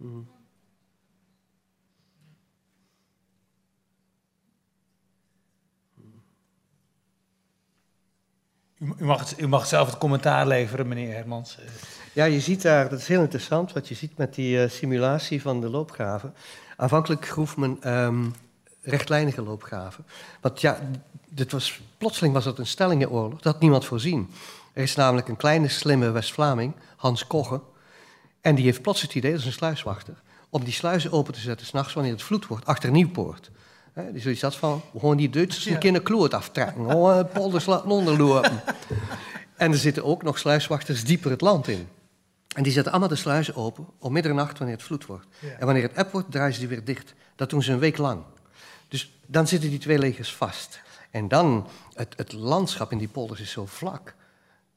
U, 0.00 0.26
mag 8.98 9.38
u 9.38 9.48
mag 9.48 9.66
zelf 9.66 9.88
het 9.88 9.98
commentaar 9.98 10.46
leveren, 10.46 10.88
meneer 10.88 11.14
Hermans. 11.14 11.58
Ja, 12.12 12.24
je 12.24 12.40
ziet 12.40 12.62
daar, 12.62 12.88
dat 12.88 12.98
is 12.98 13.08
heel 13.08 13.20
interessant, 13.20 13.72
wat 13.72 13.88
je 13.88 13.94
ziet 13.94 14.16
met 14.16 14.34
die 14.34 14.62
uh, 14.62 14.70
simulatie 14.70 15.42
van 15.42 15.60
de 15.60 15.68
loopgraven. 15.68 16.34
Aanvankelijk 16.76 17.28
groef 17.28 17.56
men 17.56 17.92
um, 17.92 18.34
rechtlijnige 18.82 19.42
loopgraven. 19.42 20.04
Want 20.40 20.60
ja, 20.60 20.78
dit 21.28 21.52
was, 21.52 21.80
plotseling 21.98 22.34
was 22.34 22.44
het 22.44 22.58
een 22.58 22.66
stellingenoorlog, 22.66 23.40
dat 23.40 23.52
had 23.52 23.60
niemand 23.60 23.84
voorzien. 23.84 24.30
Er 24.72 24.82
is 24.82 24.94
namelijk 24.94 25.28
een 25.28 25.36
kleine, 25.36 25.68
slimme 25.68 26.10
West-Vlaming, 26.10 26.74
Hans 26.96 27.26
Kogge, 27.26 27.60
en 28.40 28.54
die 28.54 28.64
heeft 28.64 28.82
plots 28.82 29.02
het 29.02 29.14
idee, 29.14 29.30
dat 29.30 29.40
is 29.40 29.46
een 29.46 29.52
sluiswachter, 29.52 30.22
om 30.50 30.64
die 30.64 30.72
sluizen 30.72 31.12
open 31.12 31.34
te 31.34 31.40
zetten 31.40 31.66
s'nachts 31.66 31.92
wanneer 31.92 32.12
het 32.12 32.22
vloed 32.22 32.46
wordt, 32.46 32.66
achter 32.66 32.90
Nieuwpoort. 32.90 33.50
He, 33.92 34.12
dus 34.12 34.22
zoiets 34.22 34.40
dat 34.40 34.56
van, 34.56 34.82
gewoon 34.92 35.16
die 35.16 35.30
Duitsers 35.30 35.66
een 35.66 35.78
keer 35.78 35.94
een 35.94 36.02
kloot 36.02 36.34
aftrekken, 36.34 36.90
gewoon 36.90 37.16
een 37.16 37.28
polders 37.28 37.66
laten 37.66 37.90
onderlopen. 37.90 38.62
en 39.56 39.72
er 39.72 39.78
zitten 39.78 40.04
ook 40.04 40.22
nog 40.22 40.38
sluiswachters 40.38 41.04
dieper 41.04 41.30
het 41.30 41.40
land 41.40 41.68
in. 41.68 41.88
En 42.54 42.62
die 42.62 42.72
zetten 42.72 42.92
allemaal 42.92 43.10
de 43.10 43.16
sluizen 43.16 43.54
open 43.54 43.86
om 43.98 44.12
middernacht 44.12 44.58
wanneer 44.58 44.76
het 44.76 44.86
vloed 44.86 45.06
wordt. 45.06 45.26
Ja. 45.38 45.48
En 45.58 45.66
wanneer 45.66 45.82
het 45.82 45.92
eb 45.92 46.12
wordt, 46.12 46.30
draaien 46.30 46.52
ze 46.52 46.58
die 46.58 46.68
weer 46.68 46.84
dicht. 46.84 47.14
Dat 47.36 47.50
doen 47.50 47.62
ze 47.62 47.72
een 47.72 47.78
week 47.78 47.96
lang. 47.96 48.22
Dus 48.88 49.12
dan 49.26 49.46
zitten 49.46 49.70
die 49.70 49.78
twee 49.78 49.98
legers 49.98 50.34
vast. 50.34 50.80
En 51.10 51.28
dan, 51.28 51.68
het, 51.94 52.14
het 52.16 52.32
landschap 52.32 52.92
in 52.92 52.98
die 52.98 53.08
polders 53.08 53.40
is 53.40 53.50
zo 53.50 53.66
vlak. 53.66 54.14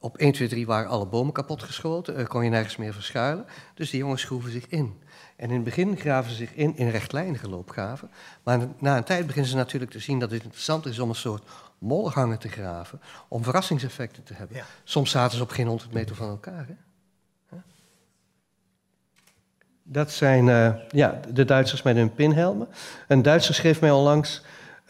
Op 0.04 0.18
1, 0.18 0.32
2, 0.32 0.48
3 0.48 0.66
waren 0.66 0.90
alle 0.90 1.06
bomen 1.06 1.34
kapot 1.34 1.64
geschoten, 1.64 2.16
er 2.16 2.28
kon 2.28 2.44
je 2.44 2.50
nergens 2.50 2.76
meer 2.76 2.94
verschuilen. 2.94 3.46
Dus 3.74 3.90
die 3.90 4.00
jongens 4.00 4.22
schroeven 4.22 4.52
zich 4.52 4.68
in. 4.68 5.02
En 5.36 5.50
in 5.50 5.56
het 5.56 5.64
begin 5.64 5.98
graven 5.98 6.30
ze 6.30 6.36
zich 6.36 6.54
in 6.54 6.78
in 6.78 6.90
rechtlijnige 6.90 7.50
loopgraven. 7.50 8.10
Maar 8.44 8.60
na 8.78 8.98
een 8.98 9.04
tijd 9.04 9.26
beginnen 9.26 9.52
ze 9.52 9.56
natuurlijk 9.58 9.92
te 9.92 10.00
zien 10.00 10.20
dat 10.20 10.32
het 10.32 10.44
interessant 10.44 10.86
is 10.86 11.00
om 11.00 11.10
een 11.10 11.16
soort 11.16 11.44
molgangen 11.78 12.40
te 12.40 12.48
graven. 12.48 13.02
Om 13.28 13.44
verrassingseffecten 13.44 14.24
te 14.24 14.34
hebben. 14.34 14.58
Ja. 14.58 14.66
Soms 14.84 15.12
zaten 15.12 15.38
ze 15.38 15.44
op 15.44 15.50
geen 15.50 15.68
100 15.68 15.94
meter 15.94 16.16
van 16.16 16.30
elkaar. 16.30 16.68
Hè? 16.68 16.76
Dat 19.84 20.12
zijn 20.12 20.48
uh, 20.48 20.74
ja, 20.90 21.20
de 21.34 21.46
Duitsers 21.46 21.82
met 21.82 21.96
hun 21.96 22.14
pinhelmen. 22.14 22.68
Een 23.08 23.22
Duitser 23.22 23.56
schreef 23.56 23.82
mij 23.82 23.92
onlangs... 23.92 24.42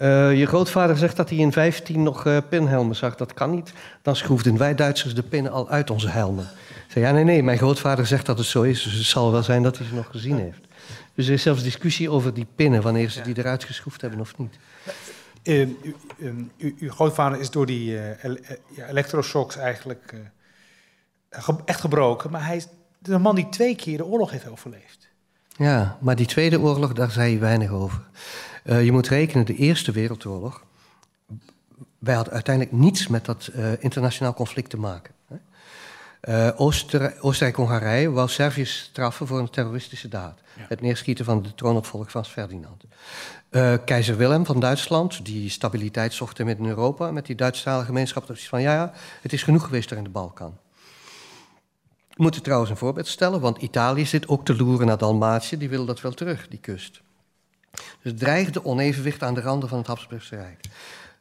Uh, 0.04 0.38
je 0.38 0.46
grootvader 0.46 0.98
zegt 0.98 1.16
dat 1.16 1.30
hij 1.30 1.38
in 1.38 1.52
15 1.52 2.04
nog 2.04 2.26
uh, 2.26 2.38
pinhelmen 2.50 2.96
zag. 2.96 3.16
Dat 3.16 3.34
kan 3.34 3.52
niet. 3.52 3.74
Dan 4.02 4.16
schroefden 4.16 4.58
wij 4.58 4.76
Duitsers 4.76 5.16
de 5.16 5.24
pinnen 5.24 5.52
al 5.52 5.70
uit 5.70 5.90
onze 5.90 6.10
helmen 6.10 6.50
zei, 6.94 7.06
ja, 7.06 7.12
nee, 7.12 7.24
nee, 7.24 7.44
mijn 7.44 7.58
grootvader 7.58 8.06
zegt 8.06 8.26
dat 8.26 8.38
het 8.38 8.48
zo 8.48 8.62
is, 8.62 8.84
dus 8.84 8.94
het 8.94 9.06
zal 9.06 9.32
wel 9.32 9.44
zijn 9.44 9.64
dat 9.64 9.78
hij 9.78 9.88
ze 9.88 9.94
nog 9.94 10.08
gezien 10.12 10.38
heeft. 10.38 10.62
Dus 11.16 11.28
er 11.28 11.34
is 11.34 11.42
zelfs 11.42 11.64
discussie 11.64 12.10
over 12.10 12.34
die 12.34 12.48
pinnen, 12.56 12.82
wanneer 12.82 13.10
ze 13.10 13.22
die 13.22 13.38
eruit 13.38 13.64
geschroefd 13.64 14.02
hebben 14.02 14.20
of 14.20 14.38
niet. 14.38 14.58
Uh, 15.44 15.68
uw 16.58 16.90
grootvader 16.90 17.40
is 17.40 17.50
door 17.50 17.66
die 17.66 17.92
uh, 17.92 18.38
elektroshocks 18.90 19.58
eigenlijk 19.58 20.14
echt 21.66 21.80
gebroken, 21.80 22.32
maar 22.32 22.46
hij 22.46 22.56
is 22.56 22.68
de 23.00 23.18
man 23.18 23.36
die 23.36 23.50
twee 23.50 23.76
keer 23.76 23.98
de 23.98 24.06
oorlog 24.06 24.32
heeft 24.32 24.50
overleefd. 24.50 25.08
Ja, 25.58 25.98
maar 26.02 26.16
die 26.16 26.26
Tweede 26.26 26.60
Oorlog, 26.60 26.94
daar 26.94 27.12
zei 27.12 27.32
je 27.32 27.40
weinig 27.40 27.70
over. 27.70 28.02
Je 28.64 28.92
moet 28.92 29.08
rekenen, 29.08 29.46
de 29.46 29.56
Eerste 29.56 29.92
Wereldoorlog, 29.92 30.64
wij 32.00 32.16
hadden 32.16 32.34
uiteindelijk 32.34 32.76
niets 32.76 33.08
met 33.08 33.26
dat 33.26 33.52
internationaal 33.80 34.34
conflict 34.34 34.70
te 34.70 34.78
maken. 34.78 35.14
Uh, 36.30 36.50
Oostenrijk-Hongarije 37.20 38.12
wou 38.12 38.30
Servië 38.30 38.66
straffen 38.66 39.28
voor 39.28 39.40
een 39.40 39.50
terroristische 39.50 40.08
daad. 40.08 40.40
Het 40.56 40.82
neerschieten 40.82 41.26
van 41.26 41.42
de 41.42 41.56
troonopvolger 41.56 42.12
van 42.12 42.26
Ferdinand. 42.26 42.84
Uh, 43.52 43.74
keizer 43.86 44.18
Willem 44.18 44.46
van 44.46 44.60
Duitsland, 44.60 45.26
die 45.26 45.50
stabiliteit 45.50 46.14
zocht 46.14 46.40
in 46.40 46.66
Europa... 46.66 47.12
met 47.12 47.26
die 47.26 47.36
Duitsstalige 47.36 47.86
gemeenschap, 47.86 48.28
dat 48.28 48.38
is 48.38 48.48
van 48.48 48.62
ja, 48.62 48.74
ja, 48.74 48.94
het 49.22 49.34
is 49.34 49.44
genoeg 49.44 49.64
geweest 49.64 49.90
daar 49.90 49.98
in 49.98 50.04
de 50.04 50.10
Balkan. 50.10 50.58
We 52.10 52.24
moeten 52.24 52.44
trouwens 52.44 52.72
een 52.72 52.78
voorbeeld 52.78 53.08
stellen, 53.08 53.40
want 53.40 53.62
Italië 53.62 54.06
zit 54.06 54.28
ook 54.28 54.46
te 54.46 54.56
loeren 54.56 54.88
naar 54.88 54.98
Dalmatië. 54.98 55.58
Die 55.58 55.70
wil 55.70 55.86
dat 55.86 56.02
wel 56.02 56.14
terug, 56.14 56.48
die 56.48 56.60
kust. 56.60 57.02
Dus 57.74 58.12
het 58.12 58.20
dreigde 58.20 58.66
onevenwicht 58.66 59.24
aan 59.24 59.34
de 59.34 59.42
randen 59.42 59.70
van 59.70 59.78
het 59.78 59.88
Habsburgse 59.88 60.36
Rijk. 60.36 60.66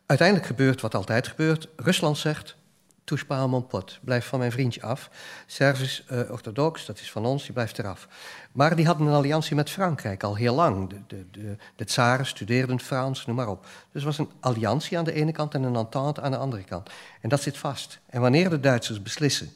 Uiteindelijk 0.06 0.49
gebeurt 0.49 0.80
wat 0.80 0.94
altijd 0.94 1.28
gebeurt. 1.28 1.68
Rusland 1.76 2.18
zegt, 2.18 2.56
Touche 3.04 3.47
mon 3.47 3.66
pot. 3.66 3.99
Blijf 4.02 4.26
van 4.26 4.38
mijn 4.38 4.52
vriendje 4.52 4.82
af. 4.82 5.11
Servisch 5.47 6.04
uh, 6.12 6.30
orthodox, 6.30 6.87
dat 6.87 7.00
is 7.00 7.11
van 7.11 7.25
ons, 7.26 7.42
die 7.42 7.52
blijft 7.52 7.78
eraf. 7.78 8.09
Maar 8.52 8.76
die 8.76 8.87
hadden 8.87 9.06
een 9.06 9.12
alliantie 9.12 9.56
met 9.56 9.71
Frankrijk 9.71 10.23
al 10.23 10.37
heel 10.37 10.54
lang. 10.54 10.88
De, 10.88 10.97
de, 11.06 11.26
de, 11.30 11.56
de 11.76 11.85
tsaren 11.85 12.26
studeerden 12.26 12.80
Frans, 12.80 13.26
noem 13.26 13.37
maar 13.37 13.49
op. 13.49 13.66
Dus 13.92 14.00
er 14.00 14.06
was 14.06 14.18
een 14.18 14.30
alliantie 14.40 14.99
aan 14.99 15.04
de 15.04 15.12
ene 15.12 15.32
kant 15.32 15.54
en 15.54 15.62
een 15.62 15.76
entente 15.76 16.21
aan 16.21 16.30
de 16.30 16.37
andere 16.37 16.62
kant. 16.62 16.90
En 17.21 17.28
dat 17.28 17.42
zit 17.42 17.56
vast. 17.56 17.99
En 18.06 18.21
wanneer 18.21 18.50
de 18.50 18.61
Duitsers 18.61 19.02
beslissen 19.02 19.50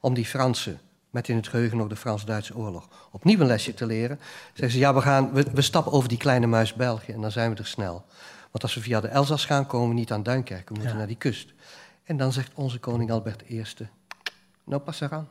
om 0.00 0.14
die 0.14 0.26
Fransen, 0.26 0.80
met 1.12 1.28
in 1.28 1.36
het 1.36 1.48
geheugen 1.48 1.78
nog 1.78 1.88
de 1.88 1.96
Frans-Duitse 1.96 2.56
oorlog, 2.56 2.88
opnieuw 3.10 3.40
een 3.40 3.46
lesje 3.46 3.74
te 3.74 3.86
leren, 3.86 4.20
zeggen 4.46 4.70
ze, 4.70 4.78
ja, 4.78 4.94
we, 4.94 5.00
gaan, 5.00 5.32
we, 5.32 5.46
we 5.52 5.62
stappen 5.62 5.92
over 5.92 6.08
die 6.08 6.18
kleine 6.18 6.46
muis 6.46 6.74
België 6.74 7.12
en 7.12 7.20
dan 7.20 7.30
zijn 7.30 7.52
we 7.52 7.58
er 7.58 7.66
snel. 7.66 8.04
Want 8.50 8.62
als 8.62 8.74
we 8.74 8.80
via 8.80 9.00
de 9.00 9.08
Elzas 9.08 9.44
gaan, 9.44 9.66
komen 9.66 9.88
we 9.88 9.94
niet 9.94 10.12
aan 10.12 10.22
Duinkerke, 10.22 10.72
we 10.72 10.78
moeten 10.78 10.96
naar 10.96 11.06
die 11.06 11.16
kust. 11.16 11.52
En 12.04 12.16
dan 12.16 12.32
zegt 12.32 12.50
onze 12.54 12.78
koning 12.78 13.10
Albert 13.10 13.42
I, 13.50 13.64
nou 14.64 14.82
pas 14.82 15.00
eraan. 15.00 15.28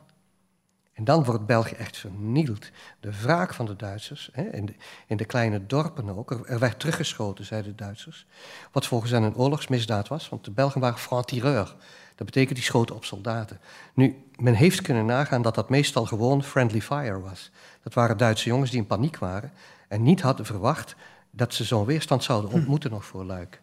En 0.92 1.04
dan 1.04 1.24
wordt 1.24 1.46
België 1.46 1.74
echt 1.74 1.96
vernield. 1.96 2.70
De 3.00 3.20
wraak 3.20 3.54
van 3.54 3.66
de 3.66 3.76
Duitsers, 3.76 4.28
hè, 4.32 4.42
in, 4.42 4.66
de, 4.66 4.74
in, 5.06 5.16
de, 5.16 5.24
kleine 5.24 5.66
dorpen 5.66 6.16
ook, 6.16 6.30
er, 6.30 6.58
werd 6.58 6.78
teruggeschoten, 6.78 7.44
zeiden 7.44 7.76
de 7.76 7.84
Duitsers. 7.84 8.26
Wat 8.72 8.86
volgens 8.86 9.10
hen 9.10 9.22
een 9.22 9.36
oorlogsmisdaad 9.36 10.08
was, 10.08 10.28
want 10.28 10.44
de 10.44 10.50
Belgen 10.50 10.80
waren 10.80 10.98
franc-tireur. 10.98 11.76
Dat 12.22 12.32
betekent 12.32 12.58
die 12.58 12.66
schoten 12.66 12.94
op 12.94 13.04
soldaten. 13.04 13.60
Nu, 13.94 14.24
men 14.36 14.54
heeft 14.54 14.82
kunnen 14.82 15.06
nagaan 15.06 15.42
dat 15.42 15.54
dat 15.54 15.68
meestal 15.68 16.06
gewoon 16.06 16.42
friendly 16.42 16.80
fire 16.80 17.20
was. 17.20 17.50
Dat 17.82 17.94
waren 17.94 18.16
Duitse 18.16 18.48
jongens 18.48 18.70
die 18.70 18.80
in 18.80 18.86
paniek 18.86 19.16
waren 19.16 19.52
en 19.88 20.02
niet 20.02 20.20
hadden 20.20 20.46
verwacht 20.46 20.96
dat 21.30 21.54
ze 21.54 21.64
zo'n 21.64 21.84
weerstand 21.84 22.24
zouden 22.24 22.50
ontmoeten 22.50 22.90
nog 22.90 23.04
voor 23.04 23.24
Luik. 23.24 23.60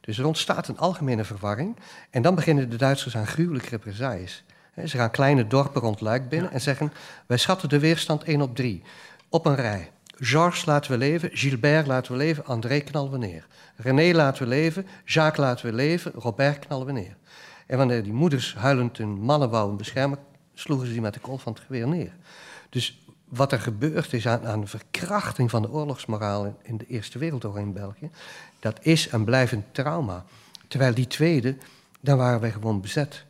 Dus 0.00 0.18
er 0.18 0.26
ontstaat 0.26 0.68
een 0.68 0.78
algemene 0.78 1.24
verwarring. 1.24 1.76
En 2.10 2.22
dan 2.22 2.34
beginnen 2.34 2.70
de 2.70 2.76
Duitsers 2.76 3.16
aan 3.16 3.26
gruwelijke 3.26 3.68
represailles. 3.68 4.44
Ze 4.84 4.96
gaan 4.96 5.10
kleine 5.10 5.46
dorpen 5.46 5.80
rond 5.80 6.00
Luik 6.00 6.28
binnen 6.28 6.50
en 6.50 6.60
zeggen... 6.60 6.92
wij 7.26 7.38
schatten 7.38 7.68
de 7.68 7.78
weerstand 7.78 8.22
1 8.22 8.40
op 8.40 8.56
3. 8.56 8.82
Op 9.28 9.46
een 9.46 9.54
rij. 9.54 9.90
Georges 10.16 10.64
laten 10.64 10.90
we 10.90 10.98
leven, 10.98 11.30
Gilbert 11.32 11.86
laten 11.86 12.12
we 12.12 12.18
leven, 12.18 12.44
André 12.44 12.80
knallen 12.80 13.10
we 13.10 13.18
neer. 13.18 13.46
René 13.76 14.14
laten 14.14 14.42
we 14.42 14.48
leven, 14.48 14.86
Jacques 15.04 15.46
laten 15.46 15.66
we 15.66 15.72
leven, 15.72 16.12
Robert 16.14 16.66
knallen 16.66 16.86
we 16.86 16.92
neer. 16.92 17.16
En 17.70 17.78
wanneer 17.78 18.02
die 18.02 18.12
moeders 18.12 18.54
huilend 18.54 18.96
hun 18.96 19.08
mannen 19.08 19.50
wouden 19.50 19.76
beschermen... 19.76 20.18
sloegen 20.54 20.86
ze 20.86 20.92
die 20.92 21.02
met 21.02 21.14
de 21.14 21.20
kol 21.20 21.38
van 21.38 21.52
het 21.52 21.62
geweer 21.62 21.88
neer. 21.88 22.12
Dus 22.70 23.06
wat 23.24 23.52
er 23.52 23.60
gebeurt 23.60 24.12
is 24.12 24.28
aan, 24.28 24.46
aan 24.46 24.68
verkrachting 24.68 25.50
van 25.50 25.62
de 25.62 25.70
oorlogsmoraal 25.70 26.56
in 26.62 26.76
de 26.76 26.86
Eerste 26.86 27.18
Wereldoorlog 27.18 27.60
in 27.60 27.72
België 27.72 28.10
dat 28.60 28.78
is 28.82 29.08
en 29.08 29.24
blijft 29.24 29.52
een 29.52 29.64
trauma. 29.72 30.24
Terwijl 30.68 30.94
die 30.94 31.06
tweede, 31.06 31.56
dan 32.00 32.16
waren 32.16 32.40
wij 32.40 32.50
gewoon 32.50 32.80
bezet. 32.80 33.24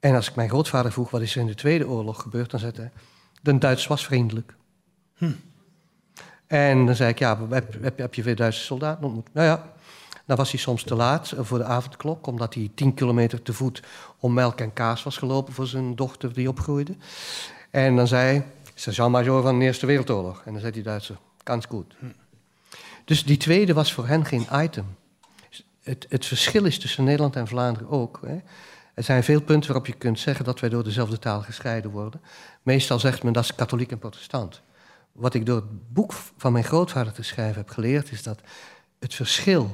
En 0.00 0.14
als 0.14 0.28
ik 0.28 0.34
mijn 0.34 0.48
grootvader 0.48 0.92
vroeg 0.92 1.10
wat 1.10 1.20
is 1.20 1.34
er 1.34 1.40
in 1.40 1.46
de 1.46 1.54
Tweede 1.54 1.88
Oorlog 1.88 2.22
gebeurd, 2.22 2.50
dan 2.50 2.60
zei 2.60 2.72
hij, 2.76 2.90
de 3.42 3.58
Duits 3.58 3.86
was 3.86 4.04
vriendelijk. 4.04 4.54
Hm. 5.16 5.32
En 6.46 6.86
dan 6.86 6.94
zei 6.94 7.10
ik, 7.10 7.18
ja, 7.18 7.46
heb, 7.48 7.82
heb, 7.82 7.98
heb 7.98 8.14
je 8.14 8.22
weer 8.22 8.36
Duitse 8.36 8.60
soldaten 8.60 9.04
ontmoet? 9.04 9.28
Nou 9.32 9.46
ja, 9.46 9.71
dan 10.26 10.36
was 10.36 10.50
hij 10.50 10.60
soms 10.60 10.82
te 10.82 10.94
laat 10.94 11.32
voor 11.36 11.58
de 11.58 11.64
avondklok, 11.64 12.26
omdat 12.26 12.54
hij 12.54 12.70
tien 12.74 12.94
kilometer 12.94 13.42
te 13.42 13.52
voet 13.52 13.82
om 14.18 14.32
melk 14.32 14.60
en 14.60 14.72
kaas 14.72 15.02
was 15.02 15.16
gelopen 15.16 15.52
voor 15.52 15.66
zijn 15.66 15.94
dochter 15.94 16.32
die 16.32 16.48
opgroeide. 16.48 16.94
En 17.70 17.96
dan 17.96 18.06
zei 18.06 18.22
hij, 18.22 18.46
sergeant-major 18.74 19.42
van 19.42 19.58
de 19.58 19.64
Eerste 19.64 19.86
Wereldoorlog. 19.86 20.42
En 20.44 20.52
dan 20.52 20.60
zei 20.60 20.72
die 20.72 20.82
Duitser, 20.82 21.16
kans 21.42 21.66
goed. 21.66 21.94
Hm. 21.98 22.06
Dus 23.04 23.24
die 23.24 23.36
tweede 23.36 23.74
was 23.74 23.92
voor 23.92 24.06
hen 24.06 24.24
geen 24.24 24.46
item. 24.52 24.86
Het, 25.82 26.06
het 26.08 26.26
verschil 26.26 26.64
is 26.64 26.78
tussen 26.78 27.04
Nederland 27.04 27.36
en 27.36 27.46
Vlaanderen 27.48 27.88
ook. 27.88 28.20
Hè. 28.26 28.38
Er 28.94 29.02
zijn 29.02 29.24
veel 29.24 29.42
punten 29.42 29.68
waarop 29.68 29.86
je 29.86 29.92
kunt 29.92 30.18
zeggen 30.18 30.44
dat 30.44 30.60
wij 30.60 30.68
door 30.68 30.84
dezelfde 30.84 31.18
taal 31.18 31.42
gescheiden 31.42 31.90
worden. 31.90 32.20
Meestal 32.62 32.98
zegt 32.98 33.22
men 33.22 33.32
dat 33.32 33.44
is 33.44 33.54
katholiek 33.54 33.90
en 33.90 33.98
protestant. 33.98 34.62
wat 35.12 35.34
ik 35.34 35.46
door 35.46 35.56
het 35.56 35.92
boek 35.92 36.12
van 36.36 36.52
mijn 36.52 36.64
grootvader 36.64 37.12
te 37.12 37.22
schrijven 37.22 37.56
heb 37.56 37.70
geleerd, 37.70 38.10
is 38.10 38.22
dat 38.22 38.40
het 38.98 39.14
verschil 39.14 39.70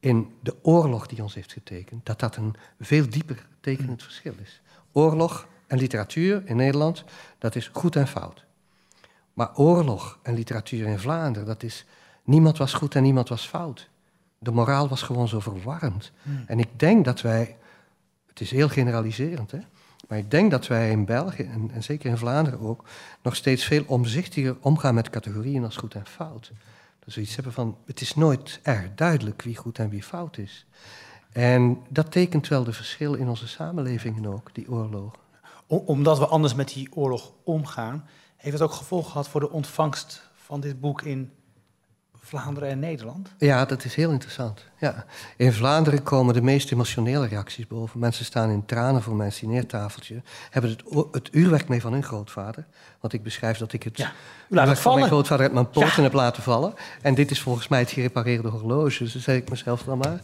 in 0.00 0.32
de 0.40 0.54
oorlog 0.62 1.06
die 1.06 1.22
ons 1.22 1.34
heeft 1.34 1.52
getekend, 1.52 2.06
dat 2.06 2.20
dat 2.20 2.36
een 2.36 2.54
veel 2.80 3.10
dieper 3.10 3.46
tekenend 3.60 4.02
verschil 4.02 4.34
is. 4.42 4.60
Oorlog 4.92 5.48
en 5.66 5.78
literatuur 5.78 6.42
in 6.44 6.56
Nederland, 6.56 7.04
dat 7.38 7.56
is 7.56 7.70
goed 7.72 7.96
en 7.96 8.08
fout. 8.08 8.44
Maar 9.32 9.56
oorlog 9.56 10.18
en 10.22 10.34
literatuur 10.34 10.86
in 10.86 10.98
Vlaanderen, 10.98 11.48
dat 11.48 11.62
is 11.62 11.86
niemand 12.24 12.58
was 12.58 12.72
goed 12.72 12.94
en 12.94 13.02
niemand 13.02 13.28
was 13.28 13.46
fout. 13.46 13.88
De 14.38 14.50
moraal 14.50 14.88
was 14.88 15.02
gewoon 15.02 15.28
zo 15.28 15.40
verwarrend. 15.40 16.12
Hmm. 16.22 16.44
En 16.46 16.58
ik 16.58 16.68
denk 16.76 17.04
dat 17.04 17.20
wij, 17.20 17.56
het 18.26 18.40
is 18.40 18.50
heel 18.50 18.68
generaliserend, 18.68 19.50
hè? 19.50 19.58
maar 20.08 20.18
ik 20.18 20.30
denk 20.30 20.50
dat 20.50 20.66
wij 20.66 20.90
in 20.90 21.04
België, 21.04 21.42
en, 21.42 21.70
en 21.72 21.82
zeker 21.82 22.10
in 22.10 22.16
Vlaanderen 22.16 22.60
ook, 22.60 22.84
nog 23.22 23.36
steeds 23.36 23.64
veel 23.64 23.84
omzichtiger 23.86 24.56
omgaan 24.60 24.94
met 24.94 25.10
categorieën 25.10 25.64
als 25.64 25.76
goed 25.76 25.94
en 25.94 26.06
fout. 26.06 26.52
Dat 27.04 27.14
we 27.14 27.20
iets 27.20 27.34
hebben 27.34 27.52
van, 27.52 27.76
het 27.86 28.00
is 28.00 28.14
nooit 28.14 28.60
erg 28.62 28.94
duidelijk 28.94 29.42
wie 29.42 29.56
goed 29.56 29.78
en 29.78 29.88
wie 29.88 30.02
fout 30.02 30.38
is. 30.38 30.66
En 31.32 31.78
dat 31.88 32.12
tekent 32.12 32.48
wel 32.48 32.64
de 32.64 32.72
verschil 32.72 33.14
in 33.14 33.28
onze 33.28 33.48
samenlevingen 33.48 34.26
ook, 34.26 34.54
die 34.54 34.70
oorlogen. 34.70 35.18
O- 35.66 35.76
omdat 35.76 36.18
we 36.18 36.26
anders 36.26 36.54
met 36.54 36.68
die 36.68 36.88
oorlog 36.94 37.32
omgaan, 37.44 38.08
heeft 38.36 38.58
het 38.58 38.68
ook 38.68 38.72
gevolgen 38.72 39.10
gehad 39.10 39.28
voor 39.28 39.40
de 39.40 39.50
ontvangst 39.50 40.30
van 40.34 40.60
dit 40.60 40.80
boek 40.80 41.02
in 41.02 41.32
Vlaanderen 42.30 42.68
en 42.68 42.78
Nederland? 42.78 43.28
Ja, 43.38 43.64
dat 43.64 43.84
is 43.84 43.94
heel 43.94 44.10
interessant. 44.10 44.64
Ja. 44.78 45.04
In 45.36 45.52
Vlaanderen 45.52 46.02
komen 46.02 46.34
de 46.34 46.42
meest 46.42 46.72
emotionele 46.72 47.26
reacties 47.26 47.66
boven. 47.66 48.00
Mensen 48.00 48.24
staan 48.24 48.50
in 48.50 48.64
tranen 48.66 49.02
voor 49.02 49.14
mijn 49.14 49.32
sineertafeltje. 49.32 50.22
Hebben 50.50 50.70
het, 50.70 50.82
het 51.12 51.28
uurwerk 51.32 51.68
mee 51.68 51.80
van 51.80 51.92
hun 51.92 52.02
grootvader. 52.02 52.66
Want 53.00 53.12
ik 53.12 53.22
beschrijf 53.22 53.58
dat 53.58 53.72
ik 53.72 53.82
het 53.82 53.96
Ja, 53.96 54.12
laat 54.48 54.68
het 54.68 54.78
van 54.78 54.94
mijn 54.94 55.06
grootvader 55.06 55.44
uit 55.44 55.54
mijn 55.54 55.70
poten 55.70 55.96
Ja. 55.96 56.02
heb 56.02 56.12
laten 56.12 56.42
vallen. 56.42 56.74
En 57.02 57.14
dit 57.14 57.30
is 57.30 57.40
volgens 57.40 57.68
mij 57.68 57.78
het 57.78 57.90
gerepareerde 57.90 58.48
horloge. 58.48 59.04
Dus 59.04 59.12
dat 59.12 59.22
zeg 59.22 59.36
ik 59.36 59.50
mezelf 59.50 59.82
dan 59.82 59.98
maar. 59.98 60.20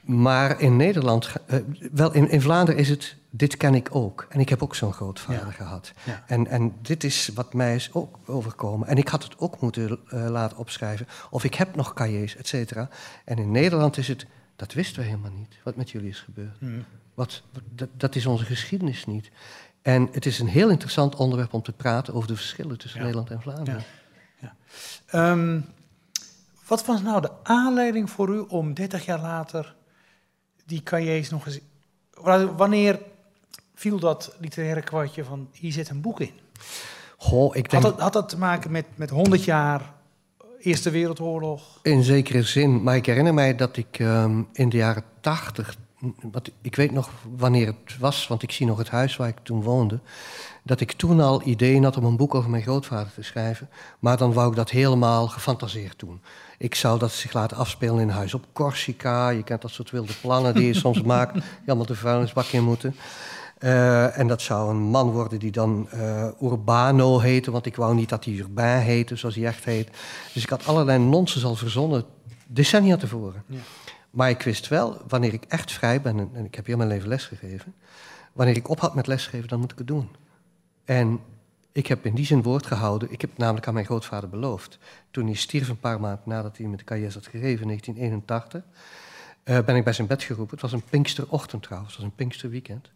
Maar 0.00 0.60
in 0.60 0.76
Nederland, 0.76 1.28
eh, 1.46 1.58
wel 1.92 2.12
in, 2.12 2.30
in 2.30 2.40
Vlaanderen 2.40 2.80
is 2.80 2.88
het, 2.88 3.16
dit 3.36 3.56
ken 3.56 3.74
ik 3.74 3.94
ook. 3.94 4.26
En 4.28 4.40
ik 4.40 4.48
heb 4.48 4.62
ook 4.62 4.74
zo'n 4.74 4.92
grootvader 4.92 5.46
Ja. 5.46 5.50
gehad. 5.52 5.92
Ja. 6.04 6.24
En, 6.26 6.46
en 6.46 6.74
dit 6.82 7.04
is 7.04 7.30
wat 7.34 7.54
mij 7.54 7.74
is 7.74 7.90
ook 7.92 8.18
overkomen. 8.26 8.88
En 8.88 8.96
ik 8.96 9.08
had 9.08 9.22
het 9.22 9.38
ook 9.38 9.60
moeten 9.60 9.98
eh, 10.08 10.26
laten 10.28 10.56
opschrijven. 10.56 11.06
Of 11.30 11.44
ik 11.44 11.54
heb 11.54 11.76
nog 11.76 11.92
cahiers, 11.94 12.36
et 12.36 12.46
cetera. 12.48 12.88
En 13.24 13.38
in 13.38 13.50
Nederland 13.50 13.96
is 13.96 14.08
het, 14.08 14.26
dat 14.56 14.72
wisten 14.72 15.00
we 15.02 15.08
helemaal 15.08 15.30
niet, 15.30 15.56
wat 15.62 15.76
met 15.76 15.90
jullie 15.90 16.08
is 16.10 16.20
gebeurd. 16.20 16.56
Hmm. 16.58 16.84
Wat, 17.14 17.42
dat, 17.70 17.88
dat 17.96 18.14
is 18.14 18.26
onze 18.26 18.44
geschiedenis 18.44 19.06
niet. 19.06 19.30
En 19.82 20.08
het 20.12 20.26
is 20.26 20.38
een 20.38 20.48
heel 20.48 20.68
interessant 20.70 21.14
onderwerp 21.14 21.52
om 21.52 21.62
te 21.62 21.72
praten 21.72 22.14
over 22.14 22.28
de 22.28 22.36
verschillen 22.36 22.78
tussen 22.78 22.98
Ja. 23.00 23.04
Nederland 23.06 23.30
en 23.30 23.40
Vlaanderen. 23.42 23.82
Ehm, 25.06 25.60
wat 26.66 26.84
was 26.84 27.02
nou 27.02 27.20
de 27.20 27.30
aanleiding 27.42 28.10
voor 28.10 28.28
u 28.28 28.38
om 28.38 28.74
30 28.74 29.04
jaar 29.04 29.20
later 29.20 29.74
die 30.64 30.82
cahiers 30.82 31.30
nog 31.30 31.46
eens... 31.46 31.58
Wa- 32.14 32.54
Wanneer 32.54 32.98
viel 33.76 33.98
dat 33.98 34.36
literaire 34.40 34.82
kwartje 34.82 35.24
van 35.24 35.48
hier 35.52 35.72
zit 35.72 35.88
een 35.88 36.00
boek 36.00 36.20
in? 36.20 36.32
Goh, 37.16 37.56
ik 37.56 37.70
denk 37.70 37.82
Had 37.82 37.92
dat, 37.92 38.00
had 38.00 38.12
dat 38.12 38.28
te 38.28 38.38
maken 38.38 38.70
met, 38.70 38.86
met 38.94 39.10
100 39.10 39.44
jaar 39.44 39.94
Eerste 40.60 40.90
Wereldoorlog? 40.90 41.78
In 41.82 42.02
zekere 42.02 42.42
zin, 42.42 42.82
maar 42.82 42.96
ik 42.96 43.06
herinner 43.06 43.34
mij 43.34 43.56
dat 43.56 43.76
ik 43.76 43.98
ehm, 43.98 44.42
in 44.52 44.68
de 44.68 44.76
jaren 44.76 45.04
tachtig, 45.20 45.76
wat 46.32 46.50
ik 46.62 46.76
weet 46.76 46.92
nog 46.92 47.10
wanneer 47.36 47.66
het 47.66 47.98
was, 47.98 48.26
want 48.26 48.42
ik 48.42 48.52
zie 48.52 48.66
nog 48.66 48.78
het 48.78 48.88
huis 48.88 49.16
waar 49.16 49.28
ik 49.28 49.38
toen 49.42 49.62
woonde, 49.62 50.00
dat 50.62 50.80
ik 50.80 50.92
toen 50.92 51.20
al 51.20 51.42
ideeën 51.42 51.84
had 51.84 51.96
om 51.96 52.04
een 52.04 52.16
boek 52.16 52.34
over 52.34 52.50
mijn 52.50 52.62
grootvader 52.62 53.12
te 53.12 53.22
schrijven, 53.22 53.68
maar 53.98 54.16
dan 54.16 54.32
wou 54.32 54.50
ik 54.50 54.56
dat 54.56 54.70
helemaal 54.70 55.28
gefantaseerd 55.28 55.98
doen. 55.98 56.20
Ik 56.58 56.74
zou 56.74 56.98
dat 56.98 57.12
zich 57.12 57.32
laten 57.32 57.56
afspelen 57.56 58.00
in 58.00 58.08
huis 58.08 58.34
op 58.34 58.44
Corsica. 58.52 59.28
Je 59.28 59.42
kent 59.42 59.62
dat 59.62 59.70
soort 59.70 59.90
wilde 59.90 60.12
plannen 60.20 60.54
die 60.54 60.66
je 60.66 60.74
soms 60.74 61.02
maakt, 61.12 61.34
die 61.34 61.42
allemaal 61.66 61.86
de 61.86 61.94
vuilnisbak 61.94 62.46
in 62.46 62.64
moeten. 62.64 62.96
Eh, 63.58 64.18
en 64.18 64.26
dat 64.26 64.42
zou 64.42 64.70
een 64.70 64.82
man 64.82 65.10
worden 65.10 65.38
die 65.38 65.50
dan 65.50 65.86
eh, 65.90 66.28
Urbano 66.42 67.18
heette, 67.18 67.50
want 67.50 67.66
ik 67.66 67.76
wou 67.76 67.94
niet 67.94 68.08
dat 68.08 68.24
hij 68.24 68.34
Urbain 68.34 68.82
heette, 68.82 69.16
zoals 69.16 69.34
hij 69.34 69.46
echt 69.46 69.64
heet. 69.64 69.90
Dus 70.32 70.42
ik 70.42 70.48
had 70.48 70.66
allerlei 70.66 70.98
nonsens 70.98 71.44
al 71.44 71.54
verzonnen, 71.54 72.04
decennia 72.46 72.96
tevoren. 72.96 73.42
Ja. 73.46 73.58
Maar 74.10 74.30
ik 74.30 74.42
wist 74.42 74.68
wel, 74.68 75.00
wanneer 75.08 75.32
ik 75.32 75.44
echt 75.48 75.72
vrij 75.72 76.00
ben, 76.00 76.30
en, 76.34 76.44
ik 76.44 76.54
heb 76.54 76.66
heel 76.66 76.76
mijn 76.76 76.88
leven 76.88 77.08
lesgegeven, 77.08 77.74
wanneer 78.32 78.56
ik 78.56 78.68
ophad 78.68 78.94
met 78.94 79.06
lesgeven, 79.06 79.48
dan 79.48 79.60
moet 79.60 79.72
ik 79.72 79.78
het 79.78 79.86
doen. 79.86 80.08
En 80.84 81.20
ik 81.72 81.86
heb 81.86 82.06
in 82.06 82.14
die 82.14 82.26
zin 82.26 82.42
woord 82.42 82.66
gehouden. 82.66 83.12
Ik 83.12 83.20
heb 83.20 83.30
het 83.30 83.38
namelijk 83.38 83.66
aan 83.66 83.74
mijn 83.74 83.86
grootvader 83.86 84.28
beloofd. 84.28 84.78
Toen 85.10 85.26
hij 85.26 85.34
stierf, 85.34 85.68
een 85.68 85.80
paar 85.80 86.00
maanden 86.00 86.22
nadat 86.24 86.56
hij 86.56 86.66
met 86.66 86.78
de 86.78 86.84
KJS 86.84 87.14
had 87.14 87.26
gegeven, 87.26 87.60
in 87.60 87.66
1981, 87.66 88.62
eh, 89.42 89.58
ben 89.64 89.76
ik 89.76 89.84
bij 89.84 89.92
zijn 89.92 90.06
bed 90.06 90.22
geroepen. 90.22 90.54
Het 90.54 90.62
was 90.62 90.72
een 90.72 90.88
Pinksterochtend 90.90 91.62
trouwens, 91.62 91.92
het 91.92 92.02
was 92.02 92.10
een 92.10 92.16
Pinksterweekend. 92.16 92.90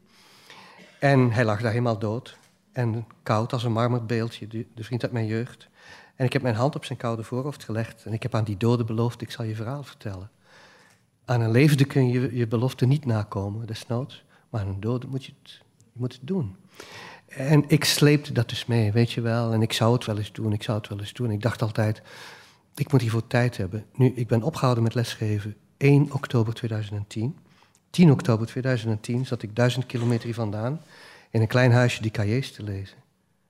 En 1.00 1.32
hij 1.32 1.44
lag 1.44 1.60
daar 1.60 1.70
helemaal 1.70 1.98
dood. 1.98 2.36
En 2.72 3.06
koud 3.22 3.52
als 3.52 3.64
een 3.64 3.72
marmerbeeldje, 3.72 4.46
de, 4.46 4.66
vriend 4.76 5.02
uit 5.02 5.12
mijn 5.12 5.26
jeugd. 5.26 5.68
En 6.16 6.24
ik 6.24 6.32
heb 6.32 6.42
mijn 6.42 6.54
hand 6.54 6.76
op 6.76 6.84
zijn 6.84 6.98
koude 6.98 7.22
voorhoofd 7.22 7.64
gelegd. 7.64 8.04
En 8.04 8.12
ik 8.12 8.22
heb 8.22 8.34
aan 8.34 8.44
die 8.44 8.56
dode 8.56 8.84
beloofd, 8.84 9.20
ik 9.20 9.30
zal 9.30 9.44
je 9.44 9.54
verhaal 9.54 9.82
vertellen. 9.82 10.30
Aan 11.24 11.40
een 11.40 11.50
levende 11.50 11.84
kun 11.84 12.08
je 12.08 12.36
je 12.36 12.46
belofte 12.46 12.86
niet 12.86 13.04
nakomen, 13.04 13.66
desnoods. 13.66 14.24
Maar 14.50 14.60
aan 14.60 14.68
een 14.68 14.80
dode 14.80 15.06
moet 15.06 15.24
je 15.24 15.32
het, 15.42 15.60
je 15.76 15.98
moet 15.98 16.12
het 16.12 16.26
doen. 16.26 16.56
En 17.28 17.64
ik 17.68 17.84
sleepte 17.84 18.32
dat 18.32 18.48
dus 18.48 18.66
mee, 18.66 18.92
weet 18.92 19.12
je 19.12 19.20
wel. 19.20 19.52
En 19.52 19.62
ik 19.62 19.72
zou 19.72 19.92
het 19.92 20.04
wel 20.04 20.18
eens 20.18 20.32
doen, 20.32 20.52
ik 20.52 20.62
zou 20.62 20.78
het 20.78 20.88
wel 20.88 20.98
eens 20.98 21.12
doen. 21.12 21.30
Ik 21.30 21.42
dacht 21.42 21.62
altijd, 21.62 22.02
ik 22.74 22.92
moet 22.92 23.00
hiervoor 23.00 23.26
tijd 23.26 23.56
hebben. 23.56 23.84
Nu, 23.92 24.12
ik 24.14 24.26
ben 24.28 24.42
opgehouden 24.42 24.84
met 24.84 24.94
lesgeven 24.94 25.56
1 25.76 26.12
oktober 26.12 26.54
2010. 26.54 27.38
10 27.90 28.10
oktober 28.10 28.46
2010 28.46 29.26
zat 29.26 29.42
ik 29.42 29.56
duizend 29.56 29.86
kilometer 29.86 30.24
hier 30.24 30.34
vandaan... 30.34 30.80
in 31.30 31.40
een 31.40 31.46
klein 31.46 31.72
huisje 31.72 32.02
die 32.02 32.10
cahiers 32.10 32.52
te 32.52 32.62
lezen. 32.62 32.96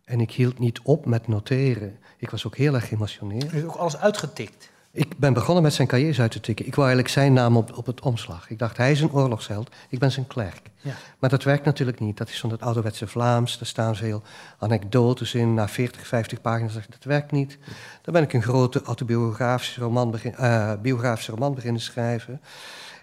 En 0.05 0.21
ik 0.21 0.31
hield 0.31 0.59
niet 0.59 0.81
op 0.83 1.07
met 1.07 1.29
noteren. 1.29 1.99
Ik 2.17 2.31
was 2.31 2.47
ook 2.47 2.57
heel 2.57 2.75
erg 2.75 2.89
geëmotioneerd. 2.89 3.45
U 3.45 3.51
heeft 3.51 3.65
ook 3.65 3.75
alles 3.75 3.97
uitgetikt. 3.97 4.71
Ik 4.93 5.19
ben 5.19 5.33
begonnen 5.33 5.63
met 5.63 5.73
zijn 5.75 5.89
cahiers 5.89 6.21
uit 6.21 6.31
te 6.31 6.41
tikken. 6.41 6.67
Ik 6.67 6.75
wou 6.75 6.87
eigenlijk 6.87 7.15
zijn 7.15 7.33
naam 7.33 7.57
op, 7.57 7.77
op 7.77 7.87
het 7.87 8.01
omslag. 8.01 8.51
Ik 8.51 8.59
dacht, 8.59 8.77
hij 8.77 8.91
is 8.91 9.01
een 9.01 9.13
oorlogsheld, 9.13 9.71
ik 9.89 9.99
ben 9.99 10.13
zijn 10.13 10.27
klerk. 10.27 10.71
Ja. 10.81 10.95
Maar 11.19 11.31
dat 11.31 11.43
werkt 11.43 11.65
natuurlijk 11.65 12.01
niet. 12.01 12.17
Dat 12.17 12.29
is 12.29 12.41
van 12.41 12.51
het 12.51 12.61
ouderwetse 12.61 13.07
Vlaams. 13.07 13.61
Er 13.61 13.67
staan 13.67 13.97
veel 13.97 14.23
anekdotes 14.59 15.35
in, 15.35 15.55
na 15.55 15.69
40, 15.69 16.07
50 16.07 16.41
pagina's. 16.41 16.75
Dat 16.75 17.05
werkt 17.05 17.33
niet. 17.33 17.59
Dan 18.03 18.15
ben 18.15 18.23
ik 18.23 18.33
een 18.33 18.43
grote 18.43 18.83
autobiografische 18.83 19.81
roman, 19.81 20.11
begin, 20.11 20.35
eh, 20.35 20.73
biografische 20.83 21.33
roman 21.33 21.55
beginnen 21.55 21.81
schrijven. 21.81 22.41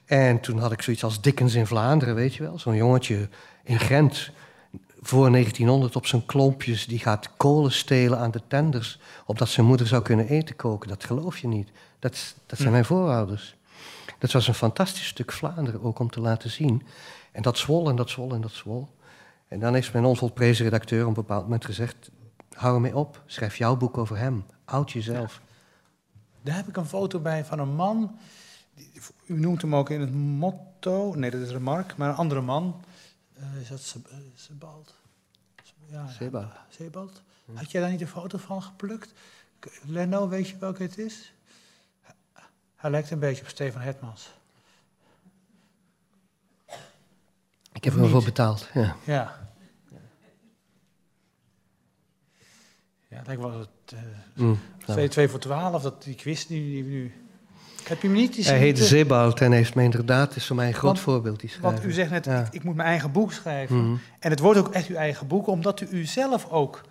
En 0.07 0.39
toen 0.39 0.59
had 0.59 0.71
ik 0.71 0.81
zoiets 0.81 1.03
als 1.03 1.21
Dickens 1.21 1.53
in 1.53 1.67
Vlaanderen, 1.67 2.15
weet 2.15 2.35
je 2.35 2.43
wel. 2.43 2.59
Zo'n 2.59 2.75
jongetje 2.75 3.29
in 3.63 3.79
Gent 3.79 4.31
voor 5.01 5.31
1900 5.31 5.95
op 5.95 6.05
zijn 6.05 6.25
klompjes... 6.25 6.87
die 6.87 6.99
gaat 6.99 7.29
kolen 7.37 7.71
stelen 7.71 8.19
aan 8.19 8.31
de 8.31 8.41
tenders... 8.47 8.99
opdat 9.25 9.49
zijn 9.49 9.65
moeder 9.65 9.87
zou 9.87 10.01
kunnen 10.01 10.27
eten 10.27 10.55
koken. 10.55 10.89
Dat 10.89 11.03
geloof 11.03 11.37
je 11.37 11.47
niet. 11.47 11.71
Dat, 11.99 12.35
dat 12.45 12.59
zijn 12.59 12.71
mijn 12.71 12.85
voorouders. 12.85 13.55
Dat 14.19 14.31
was 14.31 14.47
een 14.47 14.53
fantastisch 14.53 15.07
stuk 15.07 15.31
Vlaanderen 15.31 15.83
ook 15.83 15.99
om 15.99 16.09
te 16.09 16.19
laten 16.19 16.49
zien. 16.49 16.83
En 17.31 17.41
dat 17.41 17.57
zwol 17.57 17.89
en 17.89 17.95
dat 17.95 18.09
zwol 18.09 18.33
en 18.33 18.41
dat 18.41 18.51
zwol. 18.51 18.87
En 19.47 19.59
dan 19.59 19.73
heeft 19.73 19.93
mijn 19.93 20.05
onvolprezen 20.05 20.63
redacteur 20.63 21.01
op 21.01 21.07
een 21.07 21.13
bepaald 21.13 21.43
moment 21.43 21.65
gezegd... 21.65 22.11
hou 22.53 22.75
ermee 22.75 22.95
op, 22.95 23.21
schrijf 23.25 23.57
jouw 23.57 23.75
boek 23.75 23.97
over 23.97 24.17
hem. 24.17 24.45
Oud 24.65 24.91
jezelf. 24.91 25.41
Daar 26.41 26.55
heb 26.55 26.67
ik 26.67 26.77
een 26.77 26.85
foto 26.85 27.19
bij 27.19 27.45
van 27.45 27.59
een 27.59 27.75
man. 27.75 28.17
U 29.25 29.39
noemt 29.39 29.61
hem 29.61 29.75
ook 29.75 29.89
in 29.89 30.01
het 30.01 30.13
motto. 30.13 31.13
Nee, 31.13 31.31
dat 31.31 31.41
is 31.41 31.49
Remark, 31.49 31.97
maar 31.97 32.09
een 32.09 32.15
andere 32.15 32.41
man. 32.41 32.83
Eh, 33.33 33.61
is 33.61 33.67
dat 33.67 33.95
eh, 34.09 34.17
Sebald? 34.35 34.95
Ja, 35.85 36.07
Sebald. 36.07 36.51
Sebald. 36.69 37.21
Had 37.53 37.71
jij 37.71 37.81
daar 37.81 37.91
niet 37.91 38.01
een 38.01 38.07
foto 38.07 38.37
van 38.37 38.63
geplukt? 38.63 39.13
Leno, 39.85 40.27
weet 40.27 40.49
je 40.49 40.57
welke 40.57 40.83
het 40.83 40.97
is? 40.97 41.33
Hij 42.75 42.89
lijkt 42.89 43.11
een 43.11 43.19
beetje 43.19 43.41
op 43.41 43.49
Stefan 43.49 43.81
Hetmans. 43.81 44.33
Ik 47.73 47.83
heb 47.83 47.93
er 47.93 47.99
wel 47.99 48.09
voor 48.09 48.23
betaald. 48.23 48.69
Ja. 48.73 48.95
Ja. 49.05 49.45
Ja, 53.09 53.17
het 53.17 53.27
lijkt 53.27 53.41
wel 53.41 53.59
het, 53.59 53.69
eh, 53.93 53.99
Mm, 54.33 54.59
nou. 54.85 54.91
2, 54.91 55.07
2 55.07 55.27
voor 55.27 55.39
12, 55.39 55.81
dat, 55.81 56.03
die 56.03 56.15
quiz 56.15 56.45
die, 56.45 56.61
die 56.61 56.83
we 56.83 56.89
nu... 56.89 57.26
Heb 57.87 58.01
je 58.01 58.07
hem 58.07 58.15
niet? 58.17 58.33
Die 58.35 58.45
Hij 58.45 58.57
heet 58.57 58.79
Zebald 58.79 59.41
en 59.41 59.51
heeft 59.51 59.75
mij 59.75 59.83
inderdaad, 59.83 60.35
is 60.35 60.45
voor 60.45 60.55
mij 60.55 60.67
een 60.67 60.73
groot 60.73 60.83
Want- 60.83 60.99
voorbeeld 60.99 61.39
die 61.39 61.49
schrijver. 61.49 61.71
Want 61.71 61.85
u 61.85 61.91
zegt 61.91 62.09
net, 62.11 62.25
Ja. 62.25 62.39
ik, 62.39 62.47
ik 62.53 62.63
moet 62.63 62.75
mijn 62.75 62.87
eigen 62.87 63.11
boek 63.11 63.31
schrijven. 63.33 63.83
Mhm. 63.83 63.95
En 64.19 64.29
het 64.29 64.39
wordt 64.39 64.59
ook 64.59 64.69
echt 64.73 64.87
uw 64.87 64.95
eigen 64.95 65.27
boek, 65.27 65.47
omdat 65.47 65.81
u 65.81 65.87
uzelf 65.91 66.47
ook 66.49 66.81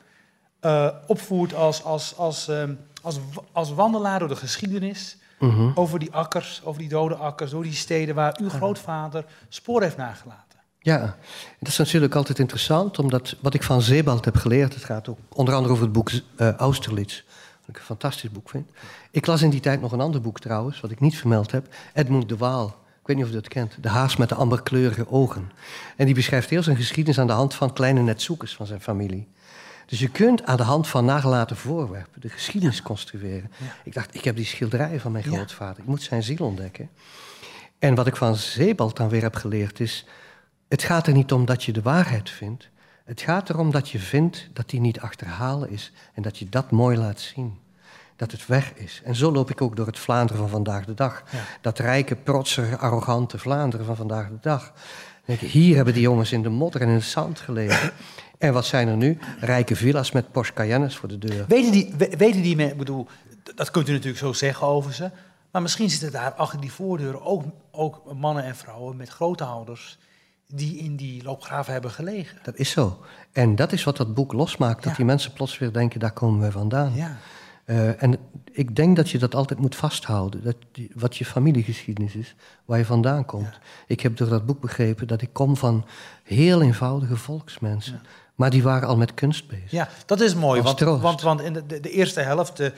eh, 0.61 0.89
opvoert 1.07 1.55
als, 1.55 1.85
als, 1.85 2.17
als, 2.17 2.49
ehm, 2.49 2.75
als, 3.03 3.19
als 3.53 3.73
wandelaar 3.75 4.19
door 4.19 4.29
de 4.29 4.37
geschiedenis. 4.37 5.17
Mhm. 5.39 5.71
Over 5.75 5.99
die 5.99 6.13
akkers, 6.13 6.61
over 6.65 6.81
die 6.81 6.89
dode 6.89 7.15
akkers, 7.15 7.51
door 7.51 7.63
die 7.63 7.73
steden 7.73 8.15
waar 8.15 8.37
uw 8.41 8.49
grootvader 8.49 9.25
spoor 9.49 9.83
heeft 9.83 9.97
nagelaten. 9.97 10.45
Ja, 10.81 11.17
dat 11.59 11.69
is 11.69 11.77
natuurlijk 11.77 12.15
altijd 12.15 12.39
interessant, 12.39 12.99
omdat 12.99 13.37
wat 13.41 13.55
ik 13.55 13.63
van 13.63 13.83
Sebald 13.83 14.25
heb 14.25 14.37
geleerd, 14.37 14.75
het 14.75 14.85
gaat 14.85 15.09
ook 15.09 15.19
onder 15.33 15.55
andere 15.55 15.73
over 15.73 15.85
het 15.85 15.93
boek 15.93 16.11
uh, 16.13 16.53
Austerlitz, 16.53 17.23
wat 17.67 17.75
ik 17.75 17.77
een 17.77 17.87
fantastisch 17.87 18.31
boek 18.31 18.49
vind. 18.49 18.71
Ik 19.11 19.27
las 19.27 19.43
in 19.43 19.51
die 19.51 19.61
tijd 19.61 19.81
nog 19.81 19.93
een 19.93 20.01
ander 20.01 20.21
boek 20.21 20.41
trouwens, 20.41 20.81
wat 20.81 20.91
ik 20.91 21.01
niet 21.01 21.17
vermeld 21.17 21.51
heb, 21.51 21.75
Edmund 21.95 22.29
de 22.29 22.37
Waal. 22.37 22.67
Ik 23.01 23.07
weet 23.07 23.17
niet 23.17 23.25
of 23.25 23.31
je 23.31 23.41
dat 23.41 23.49
kent. 23.49 23.77
De 23.81 23.89
haas 23.89 24.17
met 24.17 24.29
de 24.29 24.35
amberkleurige 24.35 25.11
ogen. 25.11 25.51
En 25.97 26.07
die 26.07 26.15
beschrijft 26.15 26.51
heel 26.51 26.63
zijn 26.63 26.77
geschiedenis 26.77 27.19
aan 27.21 27.27
de 27.27 27.33
hand 27.33 27.55
van 27.55 27.73
kleine 27.73 28.03
netzoekers 28.03 28.55
van 28.55 28.67
zijn 28.67 28.81
familie. 28.81 29.29
Dus 29.87 29.99
je 29.99 30.09
kunt 30.09 30.45
aan 30.45 30.57
de 30.57 30.63
hand 30.63 30.89
van 30.89 31.05
nagelaten 31.05 31.57
voorwerpen 31.57 32.21
de 32.21 32.29
geschiedenis 32.29 32.83
construeren. 32.83 33.53
Ik 33.85 33.95
dacht, 33.95 34.15
ik 34.15 34.25
heb 34.25 34.37
die 34.37 34.45
schilderijen 34.45 35.01
van 35.01 35.13
mijn 35.13 35.25
grootvader. 35.25 35.79
Ik 35.79 35.89
moet 35.89 36.03
zijn 36.03 36.23
ziel 36.23 36.47
ontdekken. 36.47 36.91
En 37.79 37.95
wat 37.95 38.07
ik 38.07 38.17
van 38.17 38.37
Sebald 38.37 38.97
dan 38.97 39.09
weer 39.09 39.23
heb 39.23 39.35
geleerd 39.35 39.81
is... 39.81 40.07
het 40.69 40.83
gaat 40.83 41.07
er 41.07 41.13
niet 41.13 41.33
om 41.33 41.45
dat 41.45 41.65
je 41.65 41.73
de 41.73 41.83
waarheid 41.83 42.31
vindt. 42.31 42.69
Het 43.07 43.21
gaat 43.21 43.51
erom 43.51 43.71
dat 43.71 43.91
je 43.91 43.99
vindt 43.99 44.49
dat 44.53 44.71
die 44.71 44.81
niet 44.81 45.01
achterhalen 45.01 45.71
is... 45.71 45.93
en 46.15 46.23
dat 46.23 46.39
je 46.39 46.49
dat 46.49 46.71
mooi 46.71 46.97
laat 46.97 47.21
zien. 47.21 47.59
Dat 48.17 48.33
het 48.33 48.47
weg 48.47 48.75
is. 48.75 49.01
En 49.05 49.15
zo 49.15 49.33
loop 49.33 49.51
ik 49.51 49.61
ook 49.61 49.77
door 49.77 49.87
het 49.87 49.99
Vlaanderen 49.99 50.43
van 50.43 50.51
vandaag 50.51 50.85
de 50.85 50.95
dag. 50.95 51.23
Dat 51.61 51.79
rijke, 51.79 52.17
protsige, 52.17 52.77
arrogante 52.77 53.39
Vlaanderen 53.39 53.87
van 53.87 53.97
vandaag 53.97 54.29
de 54.29 54.39
dag. 54.41 54.73
Denk, 55.25 55.41
hier 55.41 55.77
hebben 55.77 55.95
die 55.95 56.03
jongens 56.03 56.33
in 56.33 56.43
de 56.43 56.49
modder 56.49 56.81
en 56.81 56.89
in 56.89 56.95
het 56.95 57.05
zand 57.05 57.41
gelegen. 57.41 57.93
En 58.39 58.53
wat 58.53 58.67
zijn 58.67 58.89
er 58.89 58.97
nu? 58.97 59.19
Rijke 59.41 59.77
villa's 59.77 60.13
met 60.13 60.33
Porsche 60.33 60.55
Cayennes 60.55 60.97
voor 60.97 61.09
de 61.09 61.19
deur. 61.19 61.45
Weten 61.49 61.73
die, 61.73 61.95
weten 61.97 62.43
die 62.43 62.57
ik 62.57 62.77
bedoel, 62.77 63.07
dat 63.55 63.71
kunt 63.71 63.89
u 63.89 63.93
natuurlijk 63.93 64.19
zo 64.19 64.33
zeggen 64.33 64.67
over 64.67 64.93
ze. 64.93 65.11
Maar 65.51 65.63
misschien 65.63 65.91
zitten 65.91 66.13
daar 66.13 66.33
achter 66.33 66.61
die 66.61 66.73
voordeuren 66.73 67.23
ook, 67.23 67.45
ook 67.71 68.15
mannen 68.15 68.45
en 68.45 68.57
vrouwen 68.57 68.97
met 68.97 69.09
grootouders 69.09 69.99
die 70.47 70.79
in 70.79 70.97
die 70.97 71.23
loopgraven 71.23 71.73
hebben 71.73 71.91
gelegen. 71.91 72.39
Dat 72.43 72.57
is 72.57 72.71
zo. 72.71 73.05
En 73.33 73.57
dat 73.57 73.73
is 73.73 73.85
wat 73.85 73.97
dat 73.97 74.15
boek 74.15 74.33
losmaakt. 74.33 74.85
Dat 74.85 74.97
die 74.97 75.05
mensen 75.05 75.33
plots 75.33 75.59
weer 75.59 75.73
denken, 75.73 76.01
daar 76.01 76.13
komen 76.13 76.41
we 76.41 76.53
vandaan. 76.53 76.95
Ja. 76.95 77.17
Uh, 77.67 78.03
en 78.03 78.19
ik 78.53 78.77
denk 78.77 78.97
dat 78.97 79.11
je 79.11 79.19
dat 79.19 79.35
altijd 79.35 79.61
moet 79.61 79.77
vasthouden. 79.77 80.45
Dat 80.45 80.57
wat 80.95 81.17
je 81.17 81.25
familiegeschiedenis 81.25 82.15
is, 82.15 82.35
waar 82.65 82.79
je 82.79 82.85
vandaan 82.85 83.25
komt. 83.25 83.59
Ik 83.87 84.01
heb 84.01 84.17
door 84.17 84.29
dat 84.29 84.47
boek 84.47 84.61
begrepen 84.61 85.07
dat 85.07 85.23
ik 85.23 85.33
kom 85.33 85.57
van 85.57 85.87
heel 86.23 86.63
eenvoudige 86.63 87.17
volksmensen. 87.17 88.01
Maar 88.35 88.51
die 88.51 88.63
waren 88.63 88.89
al 88.89 88.97
met 88.97 89.15
kunst 89.15 89.49
bezig. 89.49 89.71
Ja, 89.71 89.89
dat 90.07 90.21
is 90.21 90.35
mooi. 90.35 90.63
Want, 90.63 90.81
want, 90.81 91.21
want, 91.21 91.41
in 91.41 91.53
de, 91.53 91.81
de, 91.81 91.91
eerste 91.91 92.21
helft, 92.21 92.61
uh, 92.61 92.69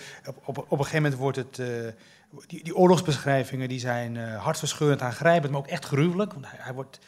op, 0.44 0.59
op 0.59 0.70
een 0.70 0.78
gegeven 0.78 1.02
moment 1.02 1.20
wordt 1.20 1.37
het. 1.37 1.59
Uh, 1.59 1.66
die, 2.46 2.64
die 2.64 2.76
oorlogsbeschrijvingen 2.76 3.68
die 3.68 3.81
zijn 3.81 4.14
uh, 4.14 4.42
hartverscheurend 4.42 5.02
aangrijpend, 5.02 5.52
maar 5.52 5.61
ook 5.61 5.66
echt 5.66 5.85
gruwelijk. 5.85 6.33
Want 6.33 6.46
hij, 6.46 6.59
hij 6.62 6.74
wordt 6.74 6.98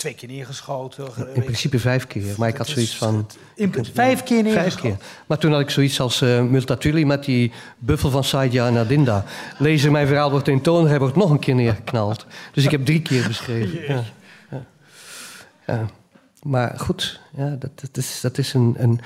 twee 0.00 0.14
keer 0.14 0.28
neergeschoten. 0.28 1.08
In 1.34 1.42
principe 1.42 1.78
vijf 1.78 2.06
keer, 2.06 2.34
maar 2.38 2.48
ik 2.48 2.56
had 2.56 2.66
zoiets 2.66 2.96
van... 2.96 3.26
In, 3.54 3.74
vijf 3.92 4.22
keer 4.22 4.42
neergeschoten? 4.42 4.80
Vijf 4.80 4.98
keer. 4.98 5.06
Maar 5.26 5.38
toen 5.38 5.52
had 5.52 5.60
ik 5.60 5.70
zoiets 5.70 6.00
als 6.00 6.22
uh, 6.22 6.42
Multatuli 6.42 7.06
met 7.06 7.24
die 7.24 7.52
buffel 7.78 8.10
van 8.10 8.24
Saidja 8.24 8.66
en 8.66 8.76
Adinda. 8.76 9.24
Lezen 9.58 9.92
mijn 9.92 10.06
verhaal 10.06 10.30
wordt 10.30 10.48
in 10.48 10.60
toon, 10.60 10.88
hij 10.88 10.98
wordt 10.98 11.16
nog 11.16 11.30
een 11.30 11.38
keer 11.38 11.54
neergeknald. 11.54 12.26
Dus 12.52 12.64
ik 12.64 12.70
heb 12.70 12.84
drie 12.84 13.02
keer 13.02 13.26
beschreven. 13.26 13.78
Ja. 13.88 14.04
Ja. 14.50 14.66
Ja. 15.66 15.86
Maar 16.42 16.74
goed, 16.78 17.20
ja, 17.36 17.48
dat, 17.58 17.70
dat, 17.80 17.96
is, 17.96 18.20
dat 18.20 18.38
is 18.38 18.54
een, 18.54 18.74
een, 18.78 19.00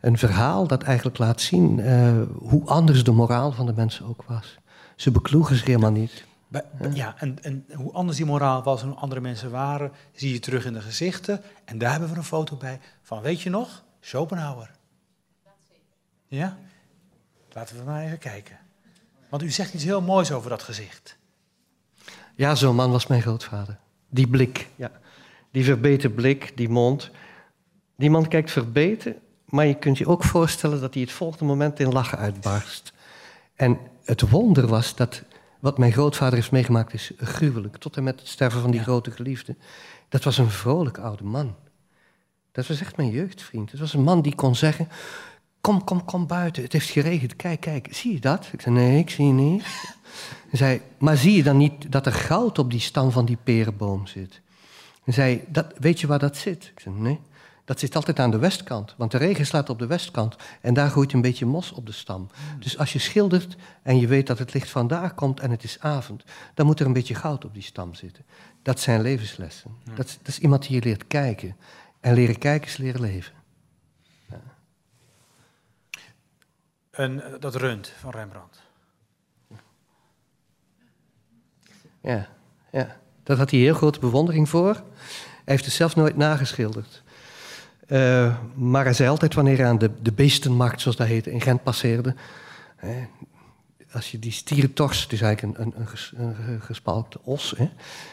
een 0.00 0.18
verhaal 0.18 0.66
dat 0.66 0.82
eigenlijk 0.82 1.18
laat 1.18 1.40
zien 1.40 1.78
uh, 1.78 2.12
hoe 2.38 2.64
anders 2.64 3.04
de 3.04 3.12
moraal 3.12 3.52
van 3.52 3.66
de 3.66 3.72
mensen 3.76 4.06
ook 4.06 4.22
was. 4.26 4.58
Ze 4.96 5.10
bekloegen 5.10 5.56
zich 5.56 5.66
helemaal 5.66 5.90
niet 5.90 6.24
ja, 6.92 7.14
en, 7.18 7.42
en 7.42 7.66
hoe 7.74 7.92
anders 7.92 8.16
die 8.16 8.26
moraal 8.26 8.62
was 8.62 8.82
en 8.82 8.88
hoe 8.88 8.96
andere 8.96 9.20
mensen 9.20 9.50
waren, 9.50 9.92
zie 10.12 10.32
je 10.32 10.38
terug 10.38 10.64
in 10.64 10.72
de 10.72 10.80
gezichten. 10.80 11.42
En 11.64 11.78
daar 11.78 11.90
hebben 11.90 12.10
we 12.10 12.16
een 12.16 12.24
foto 12.24 12.56
bij 12.56 12.80
van, 13.02 13.22
weet 13.22 13.40
je 13.40 13.50
nog, 13.50 13.84
Schopenhauer. 14.00 14.70
Ja? 16.26 16.58
Laten 17.52 17.76
we 17.76 17.82
maar 17.84 18.04
even 18.04 18.18
kijken. 18.18 18.58
Want 19.28 19.42
u 19.42 19.50
zegt 19.50 19.74
iets 19.74 19.84
heel 19.84 20.02
moois 20.02 20.32
over 20.32 20.50
dat 20.50 20.62
gezicht. 20.62 21.18
Ja, 22.34 22.54
zo'n 22.54 22.74
man 22.74 22.90
was 22.90 23.06
mijn 23.06 23.22
grootvader. 23.22 23.78
Die 24.08 24.28
blik, 24.28 24.68
ja. 24.76 24.90
Die 25.50 25.64
verbeten 25.64 26.14
blik, 26.14 26.56
die 26.56 26.68
mond. 26.68 27.10
Die 27.96 28.10
man 28.10 28.28
kijkt 28.28 28.50
verbeten, 28.50 29.16
maar 29.44 29.66
je 29.66 29.74
kunt 29.74 29.98
je 29.98 30.06
ook 30.06 30.24
voorstellen 30.24 30.80
dat 30.80 30.94
hij 30.94 31.02
het 31.02 31.12
volgende 31.12 31.44
moment 31.44 31.80
in 31.80 31.92
lachen 31.92 32.18
uitbarst. 32.18 32.92
En 33.54 33.78
het 34.04 34.28
wonder 34.28 34.66
was 34.66 34.94
dat 34.96 35.22
wat 35.60 35.78
mijn 35.78 35.92
grootvader 35.92 36.34
heeft 36.34 36.50
meegemaakt 36.50 36.92
is 36.92 37.12
gruwelijk. 37.16 37.76
Tot 37.76 37.96
en 37.96 38.02
met 38.02 38.20
het 38.20 38.28
sterven 38.28 38.60
van 38.60 38.70
die 38.70 38.82
grote 38.82 39.10
geliefde. 39.10 39.56
Dat 40.08 40.24
was 40.24 40.38
een 40.38 40.50
vrolijk 40.50 40.98
oude 40.98 41.24
man. 41.24 41.54
Dat 42.52 42.66
was 42.66 42.80
echt 42.80 42.96
mijn 42.96 43.10
jeugdvriend. 43.10 43.70
Het 43.70 43.80
was 43.80 43.94
een 43.94 44.02
man 44.02 44.22
die 44.22 44.34
kon 44.34 44.54
zeggen... 44.54 44.88
Kom, 45.60 45.84
kom, 45.84 46.04
kom 46.04 46.26
buiten. 46.26 46.62
Het 46.62 46.72
heeft 46.72 46.90
geregend. 46.90 47.36
Kijk, 47.36 47.60
kijk. 47.60 47.88
Zie 47.90 48.12
je 48.12 48.20
dat? 48.20 48.48
Ik 48.52 48.60
zei, 48.60 48.74
nee, 48.74 48.98
ik 48.98 49.10
zie 49.10 49.32
niet. 49.32 49.62
Hij 50.48 50.58
zei, 50.58 50.80
maar 50.98 51.16
zie 51.16 51.36
je 51.36 51.42
dan 51.42 51.56
niet 51.56 51.92
dat 51.92 52.06
er 52.06 52.12
goud 52.12 52.58
op 52.58 52.70
die 52.70 52.80
stam 52.80 53.10
van 53.10 53.24
die 53.24 53.38
perenboom 53.44 54.06
zit? 54.06 54.40
Hij 55.04 55.14
zei, 55.14 55.44
dat, 55.48 55.66
weet 55.78 56.00
je 56.00 56.06
waar 56.06 56.18
dat 56.18 56.36
zit? 56.36 56.70
Ik 56.74 56.80
zei, 56.80 56.94
nee. 56.94 57.20
Dat 57.70 57.80
zit 57.80 57.96
altijd 57.96 58.18
aan 58.18 58.30
de 58.30 58.38
westkant, 58.38 58.94
want 58.96 59.10
de 59.10 59.18
regen 59.18 59.46
slaat 59.46 59.70
op 59.70 59.78
de 59.78 59.86
westkant 59.86 60.36
en 60.60 60.74
daar 60.74 60.90
groeit 60.90 61.12
een 61.12 61.20
beetje 61.20 61.46
mos 61.46 61.72
op 61.72 61.86
de 61.86 61.92
stam. 61.92 62.30
Dus 62.58 62.78
als 62.78 62.92
je 62.92 62.98
schildert 62.98 63.56
en 63.82 63.98
je 64.00 64.06
weet 64.06 64.26
dat 64.26 64.38
het 64.38 64.54
licht 64.54 64.70
vandaar 64.70 65.14
komt 65.14 65.40
en 65.40 65.50
het 65.50 65.64
is 65.64 65.80
avond, 65.80 66.24
dan 66.54 66.66
moet 66.66 66.80
er 66.80 66.86
een 66.86 66.92
beetje 66.92 67.14
goud 67.14 67.44
op 67.44 67.54
die 67.54 67.62
stam 67.62 67.94
zitten. 67.94 68.24
Dat 68.62 68.80
zijn 68.80 69.00
levenslessen. 69.00 69.70
Dat, 69.84 69.96
dat, 69.96 70.28
is 70.28 70.38
iemand 70.38 70.62
die 70.62 70.74
je 70.74 70.82
leert 70.82 71.06
kijken. 71.06 71.56
En 72.00 72.14
leren 72.14 72.38
kijken 72.38 72.68
is 72.68 72.76
leren 72.76 73.00
leven. 73.00 73.32
Ja. 74.28 74.40
En 76.90 77.24
eh, 77.24 77.40
dat 77.40 77.54
rund 77.54 77.92
van 77.98 78.10
Rembrandt. 78.10 78.62
Ja, 82.00 82.28
ja, 82.72 83.00
daar 83.22 83.36
had 83.36 83.50
hij 83.50 83.60
heel 83.60 83.74
grote 83.74 84.00
bewondering 84.00 84.48
voor. 84.48 84.74
Hij 84.74 84.82
heeft 85.44 85.64
het 85.64 85.74
zelf 85.74 85.96
nooit 85.96 86.16
nageschilderd. 86.16 87.02
Uh, 87.92 88.36
maar 88.54 88.84
hij 88.84 88.92
zei 88.92 89.08
altijd 89.08 89.34
wanneer 89.34 89.56
hij 89.56 89.66
aan 89.66 89.78
de, 89.78 89.90
de 90.02 90.12
beestenmarkt, 90.12 90.80
zoals 90.80 90.96
dat 90.96 91.06
heet, 91.06 91.26
in 91.26 91.40
Gent 91.40 91.62
passeerde. 91.62 92.14
als 93.92 94.10
je 94.10 94.18
die 94.18 94.32
stierentors, 94.32 95.02
het 95.02 95.12
is 95.12 95.20
eigenlijk 95.20 95.58
een, 95.58 95.74
een, 95.76 96.34
een 96.46 96.60
gespalkte 96.60 97.18
os, 97.22 97.54
hè, 97.56 97.68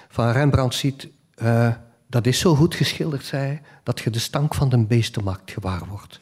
van 0.10 0.32
Rembrandt 0.32 0.76
ziet. 0.76 1.08
Uh, 1.42 1.70
dat 2.08 2.26
is 2.26 2.40
zo 2.40 2.56
goed 2.56 2.76
geschilderd, 2.76 3.26
zei 3.26 3.46
hij, 3.46 3.62
dat 3.84 4.00
je 4.00 4.10
de 4.10 4.20
stank 4.20 4.54
van 4.54 4.70
de 4.70 4.78
beestenmarkt 4.78 5.52
gewaar 5.52 5.86
wordt. 5.90 6.20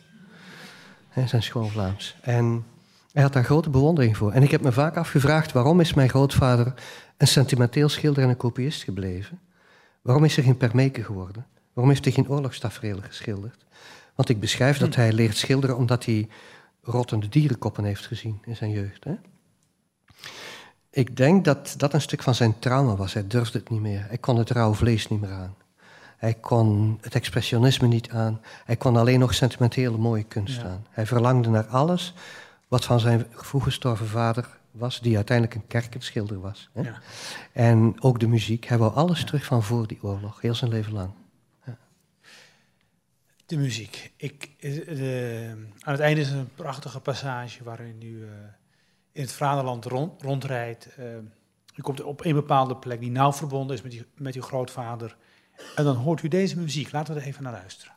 Hè, 1.09 1.27
zijn 1.27 1.43
schoon 1.43 1.69
Vlaams. 1.69 2.15
En 2.21 2.65
hij 3.11 3.23
had 3.23 3.33
daar 3.33 3.43
grote 3.43 3.69
bewondering 3.69 4.17
voor. 4.17 4.31
En 4.31 4.43
ik 4.43 4.51
heb 4.51 4.61
me 4.61 4.71
vaak 4.71 4.97
afgevraagd, 4.97 5.51
waarom 5.51 5.79
is 5.79 5.93
mijn 5.93 6.09
grootvader 6.09 6.73
een 7.17 7.27
sentimenteel 7.27 7.89
schilder 7.89 8.23
en 8.23 8.29
een 8.29 8.37
kopiist 8.37 8.83
gebleven? 8.83 9.39
Waarom 10.01 10.23
is 10.23 10.37
er 10.37 10.43
geen 10.43 10.57
Permeke 10.57 11.03
geworden? 11.03 11.45
Waarom 11.75 11.93
heeft 11.93 12.05
hij 12.05 12.13
geen 12.13 12.29
oorlogstafereelen 12.29 13.03
geschilderd? 13.03 13.65
Want 14.15 14.29
ik 14.29 14.39
beschrijf 14.39 14.77
dat 14.77 14.95
hm. 14.95 14.99
hij 14.99 15.11
leert 15.11 15.37
schilderen 15.37 15.77
omdat 15.77 16.05
hij 16.05 16.27
rottende 16.81 17.29
dierenkoppen 17.29 17.83
heeft 17.83 18.05
gezien 18.05 18.41
in 18.45 18.55
zijn 18.55 18.71
jeugd. 18.71 19.03
Hè? 19.03 19.15
Ik 20.89 21.17
denk 21.17 21.45
dat 21.45 21.73
dat 21.77 21.93
een 21.93 22.01
stuk 22.01 22.23
van 22.23 22.35
zijn 22.35 22.59
trauma 22.59 22.95
was. 22.95 23.13
Hij 23.13 23.27
durfde 23.27 23.57
het 23.57 23.69
niet 23.69 23.81
meer. 23.81 24.05
Hij 24.07 24.17
kon 24.17 24.37
het 24.37 24.49
rauw 24.49 24.73
vlees 24.73 25.07
niet 25.07 25.21
meer 25.21 25.31
aan. 25.31 25.55
Hij 26.17 26.33
kon 26.33 26.97
het 27.01 27.15
expressionisme 27.15 27.87
niet 27.87 28.09
aan. 28.09 28.41
Hij 28.65 28.75
kon 28.75 28.97
alleen 28.97 29.19
nog 29.19 29.33
sentimentele 29.33 29.97
mooie 29.97 30.23
kunst 30.23 30.63
aan. 30.63 30.85
Hij 30.89 31.05
verlangde 31.05 31.49
naar 31.49 31.65
alles 31.65 32.13
wat 32.67 32.85
van 32.85 32.99
zijn 32.99 33.25
vroeg 33.31 33.63
gestorven 33.63 34.07
vader 34.07 34.57
was, 34.71 34.99
die 34.99 35.15
uiteindelijk 35.15 35.57
een 35.57 35.67
kerkenschilder 35.67 36.39
was. 36.39 36.69
Hè? 36.73 36.81
Ja. 36.81 36.99
En 37.51 37.95
ook 37.99 38.19
de 38.19 38.27
muziek. 38.27 38.65
Hij 38.65 38.77
wou 38.77 38.93
alles 38.93 39.23
terug 39.25 39.45
van 39.45 39.63
voor 39.63 39.87
die 39.87 39.99
oorlog, 40.01 40.41
heel 40.41 40.55
zijn 40.55 40.71
leven 40.71 40.93
lang. 40.93 41.09
De 43.45 43.57
muziek. 43.57 44.13
Ik, 44.17 44.49
eh, 44.59 45.51
aan 45.51 45.93
het 45.93 45.99
einde 45.99 46.21
is 46.21 46.29
een 46.29 46.53
prachtige 46.55 46.99
passage 46.99 47.63
waarin 47.63 48.01
u 48.01 48.05
uh, 48.05 48.29
in 49.11 49.21
het 49.21 49.31
vaderland 49.31 49.85
rond, 49.85 50.21
rondrijdt. 50.21 50.89
Uh, 50.99 51.05
u 51.75 51.81
komt 51.81 52.03
op 52.03 52.25
een 52.25 52.33
bepaalde 52.33 52.75
plek 52.75 52.99
die 52.99 53.11
nauw 53.11 53.33
verbonden 53.33 53.75
is 53.75 53.81
met, 53.81 54.05
met 54.15 54.35
uw 54.35 54.41
grootvader. 54.41 55.17
En 55.75 55.83
dan 55.83 55.95
hoort 55.95 56.23
u 56.23 56.27
deze 56.27 56.59
muziek. 56.59 56.91
Laten 56.91 57.13
we 57.13 57.19
er 57.19 57.27
even 57.27 57.43
naar 57.43 57.51
luisteren. 57.51 57.94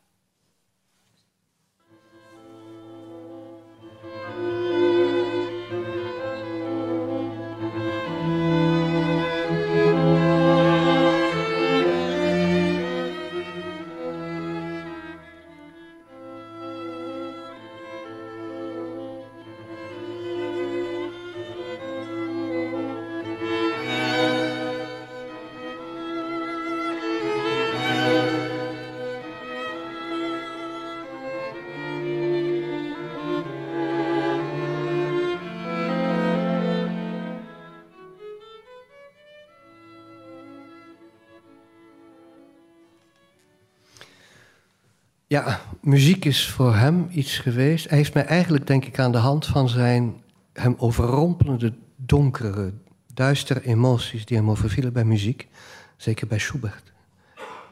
Ja, 45.39 45.61
muziek 45.81 46.25
is 46.25 46.49
voor 46.49 46.75
hem 46.75 47.09
iets 47.11 47.39
geweest. 47.39 47.89
Hij 47.89 47.99
heeft 47.99 48.15
mij 48.15 48.25
eigenlijk, 48.25 48.67
denk 48.67 48.85
ik, 48.85 48.99
aan 48.99 49.13
de 49.13 49.19
hand 49.19 49.47
van 49.47 49.69
zijn 49.69 50.23
hem 50.53 50.75
overrompelende, 50.79 51.75
donkere, 51.97 52.73
duistere 53.15 53.65
emoties 53.65 54.25
die 54.25 54.37
hem 54.37 54.51
overvielen 54.51 54.93
bij 54.93 55.05
muziek, 55.05 55.49
zeker 55.97 56.27
bij 56.27 56.39
Schubert, 56.39 56.93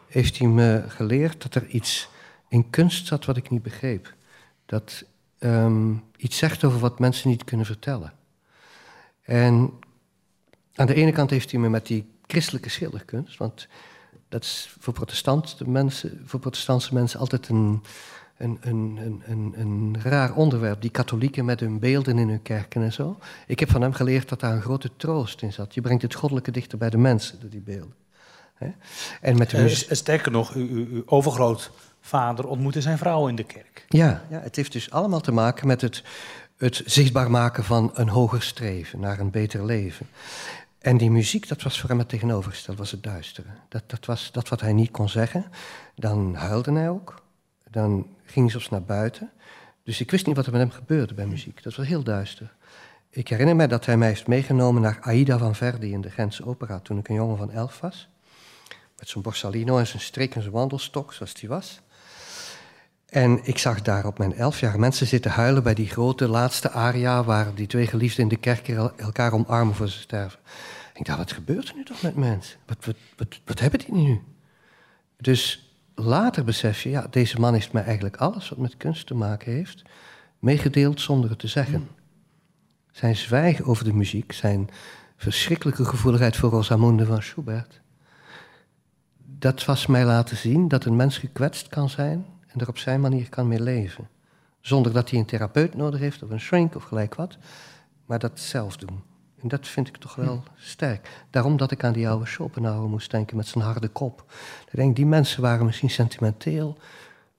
heeft 0.08 0.38
hij 0.38 0.48
me 0.48 0.84
geleerd 0.88 1.42
dat 1.42 1.54
er 1.54 1.66
iets 1.66 2.08
in 2.48 2.70
kunst 2.70 3.06
zat 3.06 3.24
wat 3.24 3.36
ik 3.36 3.50
niet 3.50 3.62
begreep. 3.62 4.14
Dat 4.66 5.04
ehm, 5.38 5.94
iets 6.16 6.38
zegt 6.38 6.64
over 6.64 6.78
wat 6.78 6.98
mensen 6.98 7.30
niet 7.30 7.44
kunnen 7.44 7.66
vertellen. 7.66 8.12
En 9.22 9.70
aan 10.74 10.86
de 10.86 10.94
ene 10.94 11.12
kant 11.12 11.30
heeft 11.30 11.50
hij 11.50 11.60
me 11.60 11.68
met 11.68 11.86
die 11.86 12.12
christelijke 12.26 12.68
schilderkunst, 12.68 13.36
want 13.36 13.68
dat 14.28 14.42
is 14.42 14.74
voor, 14.78 14.92
protestantse 14.92 15.68
mensen, 15.70 16.22
voor 16.24 16.40
protestantse 16.40 16.94
mensen 16.94 17.20
altijd 17.20 17.48
een, 17.48 17.82
een, 18.36 18.58
een, 18.60 19.22
een, 19.26 19.54
een, 19.56 19.96
raar 20.02 20.34
onderwerp. 20.34 20.80
Die 20.80 20.90
katholieken 20.90 21.44
met 21.44 21.60
hun 21.60 21.78
beelden 21.78 22.18
in 22.18 22.28
hun 22.28 22.42
kerken 22.42 22.82
en 22.82 22.92
zo. 22.92 23.18
Ik 23.46 23.60
heb 23.60 23.70
van 23.70 23.82
hem 23.82 23.92
geleerd 23.92 24.28
dat 24.28 24.40
daar 24.40 24.52
een 24.52 24.62
grote 24.62 24.90
troost 24.96 25.42
in 25.42 25.52
zat. 25.52 25.74
Je 25.74 25.80
brengt 25.80 26.02
het 26.02 26.14
goddelijke 26.14 26.50
dichter 26.50 26.78
bij 26.78 26.90
de 26.90 26.98
mensen 26.98 27.40
door 27.40 27.50
die 27.50 27.60
beelden. 27.60 27.94
En 29.20 29.38
met 29.38 29.50
de 29.50 29.62
uh, 29.62 29.74
sterker 29.90 30.32
nog, 30.32 30.54
uw, 30.54 30.68
uw 30.68 31.02
overgrootvader 31.06 32.46
ontmoette 32.46 32.80
zijn 32.80 32.98
vrouw 32.98 33.28
in 33.28 33.36
de 33.36 33.44
kerk. 33.44 33.84
Ja, 33.88 34.24
ja, 34.30 34.40
het 34.40 34.56
heeft 34.56 34.72
dus 34.72 34.90
allemaal 34.90 35.20
te 35.20 35.32
maken 35.32 35.66
met 35.66 35.80
het, 35.80 36.02
het 36.56 36.82
zichtbaar 36.84 37.30
maken 37.30 37.64
van 37.64 37.90
een 37.94 38.08
hoger 38.08 38.42
streven 38.42 39.00
naar 39.00 39.20
een 39.20 39.30
beter 39.30 39.64
leven. 39.64 40.06
En 40.86 40.96
die 40.96 41.10
muziek, 41.10 41.48
dat 41.48 41.62
was 41.62 41.80
voor 41.80 41.88
hem 41.88 41.98
het 41.98 42.08
tegenovergestelde, 42.08 42.80
was 42.80 42.90
het 42.90 43.02
duistere. 43.02 43.48
Dat, 43.68 43.82
dat 43.86 44.04
was 44.04 44.32
dat 44.32 44.48
wat 44.48 44.60
hij 44.60 44.72
niet 44.72 44.90
kon 44.90 45.08
zeggen. 45.08 45.44
Dan 45.94 46.34
huilde 46.34 46.72
hij 46.72 46.88
ook. 46.88 47.22
Dan 47.70 48.06
ging 48.24 48.44
hij 48.44 48.48
soms 48.48 48.68
naar 48.68 48.82
buiten. 48.82 49.30
Dus 49.82 50.00
ik 50.00 50.10
wist 50.10 50.26
niet 50.26 50.36
wat 50.36 50.46
er 50.46 50.52
met 50.52 50.60
hem 50.60 50.70
gebeurde 50.70 51.14
bij 51.14 51.26
muziek. 51.26 51.62
Dat 51.62 51.74
was 51.74 51.86
heel 51.86 52.02
duister. 52.02 52.54
Ik 53.10 53.28
herinner 53.28 53.56
me 53.56 53.66
dat 53.66 53.86
hij 53.86 53.96
mij 53.96 54.08
heeft 54.08 54.26
meegenomen 54.26 54.82
naar 54.82 54.98
Aida 55.00 55.38
van 55.38 55.54
Verdi 55.54 55.92
in 55.92 56.00
de 56.00 56.10
Gentse 56.10 56.46
Opera 56.46 56.80
toen 56.80 56.98
ik 56.98 57.08
een 57.08 57.14
jongen 57.14 57.36
van 57.36 57.50
elf 57.50 57.80
was. 57.80 58.08
Met 58.98 59.08
zijn 59.08 59.22
borsalino 59.22 59.78
en 59.78 59.86
zijn 59.86 60.02
strik 60.02 60.34
en 60.34 60.40
zijn 60.40 60.54
wandelstok, 60.54 61.12
zoals 61.12 61.34
die 61.34 61.48
was. 61.48 61.80
En 63.06 63.40
ik 63.42 63.58
zag 63.58 63.82
daar 63.82 64.06
op 64.06 64.18
mijn 64.18 64.34
elf 64.34 64.60
jaar 64.60 64.78
mensen 64.78 65.06
zitten 65.06 65.30
huilen 65.30 65.62
bij 65.62 65.74
die 65.74 65.88
grote 65.88 66.28
laatste 66.28 66.70
aria... 66.70 67.24
waar 67.24 67.54
die 67.54 67.66
twee 67.66 67.86
geliefden 67.86 68.22
in 68.22 68.28
de 68.28 68.36
kerk 68.36 68.68
elkaar 68.68 69.32
omarmen 69.32 69.74
voor 69.74 69.88
ze 69.88 69.98
sterven. 69.98 70.38
Ik 70.94 71.04
dacht, 71.04 71.18
wat 71.18 71.32
gebeurt 71.32 71.68
er 71.68 71.74
nu 71.74 71.84
toch 71.84 72.02
met 72.02 72.16
mensen? 72.16 72.58
Wat, 72.66 72.84
wat, 72.84 72.96
wat, 73.16 73.40
wat 73.44 73.60
hebben 73.60 73.78
die 73.80 73.94
nu? 73.94 74.22
Dus 75.16 75.72
later 75.94 76.44
besef 76.44 76.82
je, 76.82 76.90
ja, 76.90 77.06
deze 77.10 77.40
man 77.40 77.52
heeft 77.52 77.72
mij 77.72 77.84
eigenlijk 77.84 78.16
alles 78.16 78.48
wat 78.48 78.58
met 78.58 78.76
kunst 78.76 79.06
te 79.06 79.14
maken 79.14 79.52
heeft... 79.52 79.82
meegedeeld 80.38 81.00
zonder 81.00 81.30
het 81.30 81.38
te 81.38 81.48
zeggen. 81.48 81.88
Zijn 82.90 83.16
zwijgen 83.16 83.64
over 83.64 83.84
de 83.84 83.92
muziek, 83.92 84.32
zijn 84.32 84.68
verschrikkelijke 85.16 85.84
gevoeligheid 85.84 86.36
voor 86.36 86.50
Rosamunde 86.50 87.06
van 87.06 87.22
Schubert 87.22 87.80
dat 89.38 89.64
was 89.64 89.86
mij 89.86 90.04
laten 90.04 90.36
zien 90.36 90.68
dat 90.68 90.84
een 90.84 90.96
mens 90.96 91.18
gekwetst 91.18 91.68
kan 91.68 91.90
zijn 91.90 92.26
en 92.56 92.62
er 92.62 92.68
op 92.68 92.78
zijn 92.78 93.00
manier 93.00 93.28
kan 93.28 93.48
mee 93.48 93.60
leven. 93.60 94.08
Zonder 94.60 94.92
dat 94.92 95.10
hij 95.10 95.18
een 95.18 95.24
therapeut 95.24 95.74
nodig 95.74 96.00
heeft 96.00 96.22
of 96.22 96.30
een 96.30 96.40
shrink 96.40 96.74
of 96.74 96.84
gelijk 96.84 97.14
wat, 97.14 97.38
maar 98.06 98.18
dat 98.18 98.40
zelf 98.40 98.76
doen. 98.76 99.02
En 99.42 99.48
dat 99.48 99.68
vind 99.68 99.88
ik 99.88 99.96
toch 99.96 100.14
wel 100.14 100.42
sterk. 100.54 101.24
Daarom 101.30 101.56
dat 101.56 101.70
ik 101.70 101.84
aan 101.84 101.92
die 101.92 102.08
oude 102.08 102.26
Schopenhauer 102.26 102.88
moest 102.88 103.10
denken 103.10 103.36
met 103.36 103.46
zijn 103.46 103.64
harde 103.64 103.88
kop. 103.88 104.24
Ik 104.70 104.76
denk, 104.76 104.96
die 104.96 105.06
mensen 105.06 105.42
waren 105.42 105.66
misschien 105.66 105.90
sentimenteel, 105.90 106.78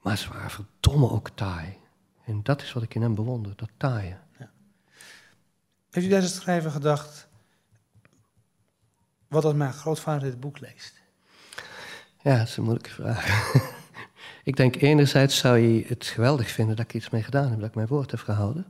maar 0.01 0.17
ze 0.17 0.29
waren 0.33 0.49
verdomme 0.49 1.09
ook 1.09 1.29
taai. 1.29 1.77
En 2.25 2.39
dat 2.43 2.61
is 2.61 2.73
wat 2.73 2.83
ik 2.83 2.95
in 2.95 3.01
hem 3.01 3.15
bewonder, 3.15 3.53
dat 3.55 3.69
taaien. 3.77 4.19
Ja. 4.39 4.49
Heeft 5.89 6.05
u 6.05 6.09
tijdens 6.09 6.33
het 6.33 6.41
schrijven 6.41 6.71
gedacht, 6.71 7.27
wat 9.27 9.45
als 9.45 9.53
mijn 9.53 9.73
grootvader 9.73 10.29
dit 10.29 10.39
boek 10.39 10.59
leest? 10.59 11.01
Ja, 12.21 12.37
dat 12.37 12.47
is 12.47 12.57
een 12.57 12.63
moeilijke 12.63 12.89
vraag. 12.89 13.25
ik 14.47 14.55
denk 14.55 14.75
enerzijds 14.75 15.37
zou 15.37 15.57
je 15.57 15.83
het 15.87 16.05
geweldig 16.05 16.49
vinden 16.49 16.75
dat 16.75 16.85
ik 16.85 16.93
iets 16.93 17.09
mee 17.09 17.23
gedaan 17.23 17.49
heb, 17.49 17.59
dat 17.59 17.69
ik 17.69 17.75
mijn 17.75 17.87
woord 17.87 18.11
heb 18.11 18.19
gehouden. 18.19 18.65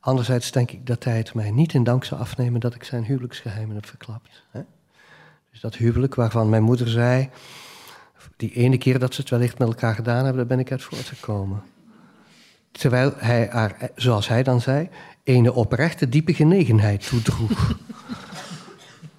Anderzijds 0.00 0.52
denk 0.52 0.70
ik 0.70 0.86
dat 0.86 1.04
hij 1.04 1.16
het 1.16 1.34
mij 1.34 1.50
niet 1.50 1.74
in 1.74 1.84
dank 1.84 2.04
zou 2.04 2.20
afnemen 2.20 2.60
dat 2.60 2.74
ik 2.74 2.84
zijn 2.84 3.04
huwelijksgeheimen 3.04 3.74
heb 3.74 3.86
verklapt. 3.86 4.42
Hè? 4.50 4.60
Dus 5.50 5.60
dat 5.60 5.74
huwelijk 5.74 6.14
waarvan 6.14 6.48
mijn 6.48 6.62
moeder 6.62 6.88
zei, 6.88 7.30
die 8.36 8.52
ene 8.52 8.78
keer 8.78 8.98
dat 8.98 9.14
ze 9.14 9.20
het 9.20 9.30
wellicht 9.30 9.58
met 9.58 9.68
elkaar 9.68 9.94
gedaan 9.94 10.24
hebben, 10.24 10.36
daar 10.36 10.56
ben 10.56 10.58
ik 10.58 10.70
uit 10.70 10.82
voortgekomen. 10.82 11.62
Terwijl 12.70 13.12
hij 13.16 13.48
haar, 13.50 13.90
zoals 13.94 14.28
hij 14.28 14.42
dan 14.42 14.60
zei, 14.60 14.88
ene 15.22 15.52
oprechte 15.52 16.08
diepe 16.08 16.34
genegenheid 16.34 17.08
toedroeg. 17.08 17.70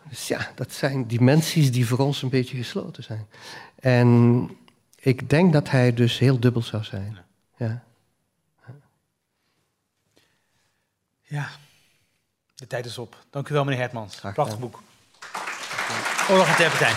Dus 0.09 0.27
ja, 0.27 0.51
dat 0.55 0.71
zijn 0.71 1.07
dimensies 1.07 1.71
die 1.71 1.87
voor 1.87 1.97
ons 1.97 2.21
een 2.21 2.29
beetje 2.29 2.57
gesloten 2.57 3.03
zijn. 3.03 3.27
En 3.79 4.49
ik 5.03 5.29
denk 5.29 5.53
dat 5.53 5.69
hij 5.69 5.93
dus 5.93 6.19
heel 6.19 6.39
dubbel 6.39 6.61
zou 6.61 6.83
zijn. 6.83 7.17
Ja. 7.57 7.83
Ja, 11.21 11.49
de 12.55 12.67
tijd 12.67 12.85
is 12.85 12.97
op. 12.97 13.17
Dank 13.29 13.49
u 13.49 13.53
wel, 13.53 13.63
meneer 13.63 13.79
Hertmans. 13.79 14.19
Prachtig 14.33 14.59
boek. 14.59 14.81
Oorlog 16.29 16.47
en 16.47 16.55
Terpentijn. 16.55 16.95